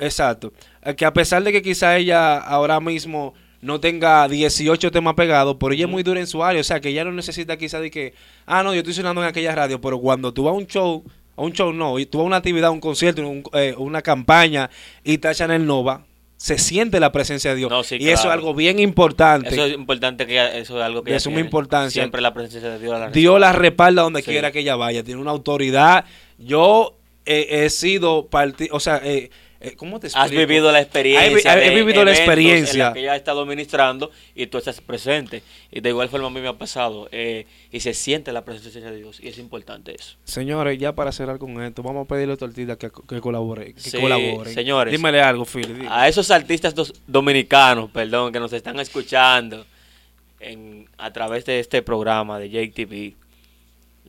Exacto. 0.04 0.54
Eh, 0.84 0.96
Que 0.96 1.06
a 1.06 1.13
pesar 1.13 1.44
de 1.44 1.52
que 1.52 1.62
quizá 1.62 1.98
ella 1.98 2.38
ahora 2.38 2.80
mismo 2.80 3.34
no 3.62 3.80
tenga 3.80 4.28
18 4.28 4.92
temas 4.92 5.13
pegados, 5.13 5.56
pero 5.60 5.74
ella 5.74 5.86
es 5.86 5.92
muy 5.92 6.04
dura 6.04 6.20
en 6.20 6.28
su 6.28 6.44
área. 6.44 6.60
O 6.62 6.63
sea, 6.66 6.80
que 6.82 6.89
ella 6.89 7.06
no 7.06 7.12
necesita 7.13 7.58
quizá 7.58 7.80
de 7.80 7.89
que, 7.89 8.13
ah, 8.46 8.62
no, 8.63 8.74
yo 8.74 8.80
estoy 8.80 8.94
sonando 8.94 9.22
en 9.22 9.28
aquella 9.28 9.56
radio, 9.56 9.80
pero 9.80 10.00
cuando 10.00 10.34
tú 10.34 10.44
vas 10.44 10.52
a 10.54 10.58
un 10.58 10.68
show, 10.68 11.04
a 11.38 11.42
un 11.42 11.54
show 11.54 11.72
no, 11.72 11.98
y 11.98 12.06
tú 12.06 12.18
vas 12.18 12.26
a 12.26 12.28
una 12.28 12.38
actividad, 12.38 12.72
un 12.72 12.82
concierto, 12.82 13.22
un- 13.28 13.44
eh, 13.54 13.74
una 13.78 14.02
campaña, 14.02 14.70
y 15.04 15.13
está 15.13 15.34
Chanel 15.34 15.66
Nova, 15.66 16.06
se 16.36 16.58
siente 16.58 17.00
la 17.00 17.13
presencia 17.13 17.52
de 17.52 17.56
Dios. 17.56 17.70
No, 17.72 17.84
sí, 17.84 17.96
y 18.02 18.10
eso 18.10 18.28
es 18.28 18.34
algo 18.34 18.54
bien 18.54 18.80
importante. 18.80 19.48
Eso 19.48 19.63
es 19.66 19.74
importante 19.76 20.28
que 20.28 20.36
eso 20.60 20.78
es 20.78 20.84
algo 20.84 21.02
que 21.02 21.13
De 21.13 21.20
suma 21.22 21.36
tiene. 21.36 21.48
importancia. 21.48 22.02
Siempre 22.02 22.20
la 22.20 22.34
presencia 22.34 22.70
de 22.70 22.80
Dios. 22.80 23.00
La 23.00 23.10
Dios 23.12 23.39
la 23.39 23.54
respalda 23.54 24.02
donde 24.02 24.22
Sí. 24.22 24.30
quiera 24.32 24.52
que 24.52 24.60
ella 24.60 24.76
vaya. 24.76 25.04
Tiene 25.06 25.22
una 25.22 25.32
autoridad. 25.32 26.04
Yo 26.38 26.98
eh, 27.26 27.63
he 27.63 27.70
sido 27.70 28.28
o 28.72 28.80
sea, 28.82 29.00
eh, 29.02 29.30
¿cómo 29.71 29.99
te 29.99 30.08
explico? 30.08 30.23
Has 30.26 30.32
vivido 30.32 30.71
la 30.71 30.82
experiencia. 30.82 31.58
He 31.58 31.67
he 31.71 31.76
vivido 31.76 32.04
la 32.04 32.12
experiencia. 32.12 32.73
En 32.73 32.80
la 32.89 32.93
que 32.93 32.99
ella 32.99 33.13
ha 33.13 33.15
estado 33.15 33.45
ministrando 33.45 34.12
y 34.36 34.47
tú 34.47 34.58
estás 34.58 34.82
presente. 34.82 35.41
Y 35.71 35.80
de 35.82 35.89
igual 35.89 36.10
forma 36.10 36.28
a 36.28 36.30
mí 36.30 36.41
me 36.41 36.47
ha 36.49 36.54
pasado. 36.58 37.08
eh, 37.12 37.45
y 37.71 37.80
se 37.80 37.93
siente 37.93 38.32
la 38.32 38.43
presencia 38.45 38.82
de 38.82 38.95
Dios. 38.97 39.19
Y 39.21 39.30
es 39.30 39.38
importante 39.39 39.95
eso. 39.95 40.15
Señores, 40.26 40.78
ya 40.78 40.93
para 40.93 41.12
cerrar 41.12 41.38
con 41.39 41.62
esto, 41.63 41.82
vamos 41.82 42.06
a 42.06 42.08
pedirle 42.08 42.34
a 42.34 42.38
Tortita 42.38 42.78
que, 42.78 42.91
que 43.08 43.19
colabore. 43.21 43.73
Que 43.73 43.80
Sí, 43.80 43.99
colaboren. 43.99 44.54
señores. 44.54 44.91
Dímele 44.91 45.21
algo, 45.21 45.47
dime. 45.56 45.88
A 45.89 46.08
esos 46.08 46.30
artistas 46.30 46.76
dos- 46.76 46.93
dominicanos, 47.08 47.89
perdón, 47.89 48.32
que 48.32 48.39
nos 48.39 48.54
están 48.54 48.80
escuchando 48.80 49.65
en, 50.39 50.88
a 50.97 51.12
través 51.13 51.45
de 51.45 51.60
este 51.60 51.82
programa 51.82 52.38
de 52.38 52.49
Jake 52.49 52.73
TV, 52.76 53.15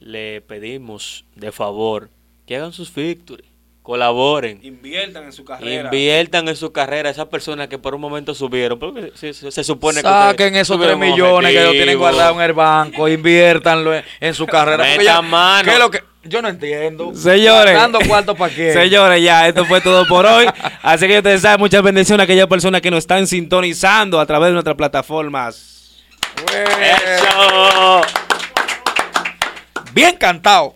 le 0.01 0.41
pedimos 0.43 1.25
de 1.37 1.53
favor 1.53 2.11
que 2.47 2.57
hagan 2.57 2.73
sus 2.73 2.93
victories, 2.95 3.47
colaboren, 3.85 4.61
Inviertan 4.63 5.25
en 5.25 5.33
su 5.33 5.45
inviertan 5.61 6.49
en 6.49 6.57
su 6.57 6.73
carrera. 6.73 7.11
Esas 7.11 7.27
personas 7.27 7.69
que 7.69 7.77
por 7.79 7.95
un 7.95 8.01
momento 8.01 8.35
subieron, 8.35 8.79
porque 8.79 9.13
se, 9.15 9.35
se- 9.35 9.51
se 9.51 9.63
supone 9.63 9.97
que 9.97 10.09
Saquen 10.09 10.57
esos 10.57 10.79
3 10.79 10.91
tuvieron 10.93 11.03
un 11.03 11.11
millones 11.11 11.53
que 11.53 11.61
ellos 11.61 11.73
tienen 11.73 11.99
guardados 11.99 12.35
en 12.37 12.43
el 12.43 12.53
banco, 12.55 13.07
inviértanlo 13.09 13.95
en, 13.95 14.03
en 14.21 14.33
su 14.35 14.47
carrera. 14.47 14.87
ya- 15.03 15.21
mano. 15.21 15.65
¿qué 15.69 15.73
es 15.75 15.79
lo 15.79 15.91
que? 15.91 16.03
Yo 16.25 16.41
no 16.41 16.49
entiendo. 16.49 17.15
Señores. 17.15 17.75
Dando 17.75 17.99
cuarto 18.01 18.35
para 18.35 18.55
qué. 18.55 18.73
Señores, 18.73 19.23
ya, 19.23 19.47
esto 19.47 19.67
fue 19.67 19.83
todo 19.83 20.07
por 20.09 20.25
hoy. 20.25 20.47
Así 20.83 21.07
que 21.07 21.19
ustedes 21.19 21.43
saben, 21.43 21.61
muchas 21.61 21.83
bendiciones 21.83 22.23
a 22.23 22.25
aquellas 22.25 22.47
personas 22.47 22.81
que 22.81 22.91
nos 22.91 23.01
están 23.01 23.27
sintonizando 23.27 24.19
a 24.19 24.25
través 24.25 24.49
de 24.49 24.53
nuestras 24.55 24.75
plataformas. 24.77 26.03
Eso. 26.51 28.01
Bien 29.93 30.17
cantado. 30.17 30.75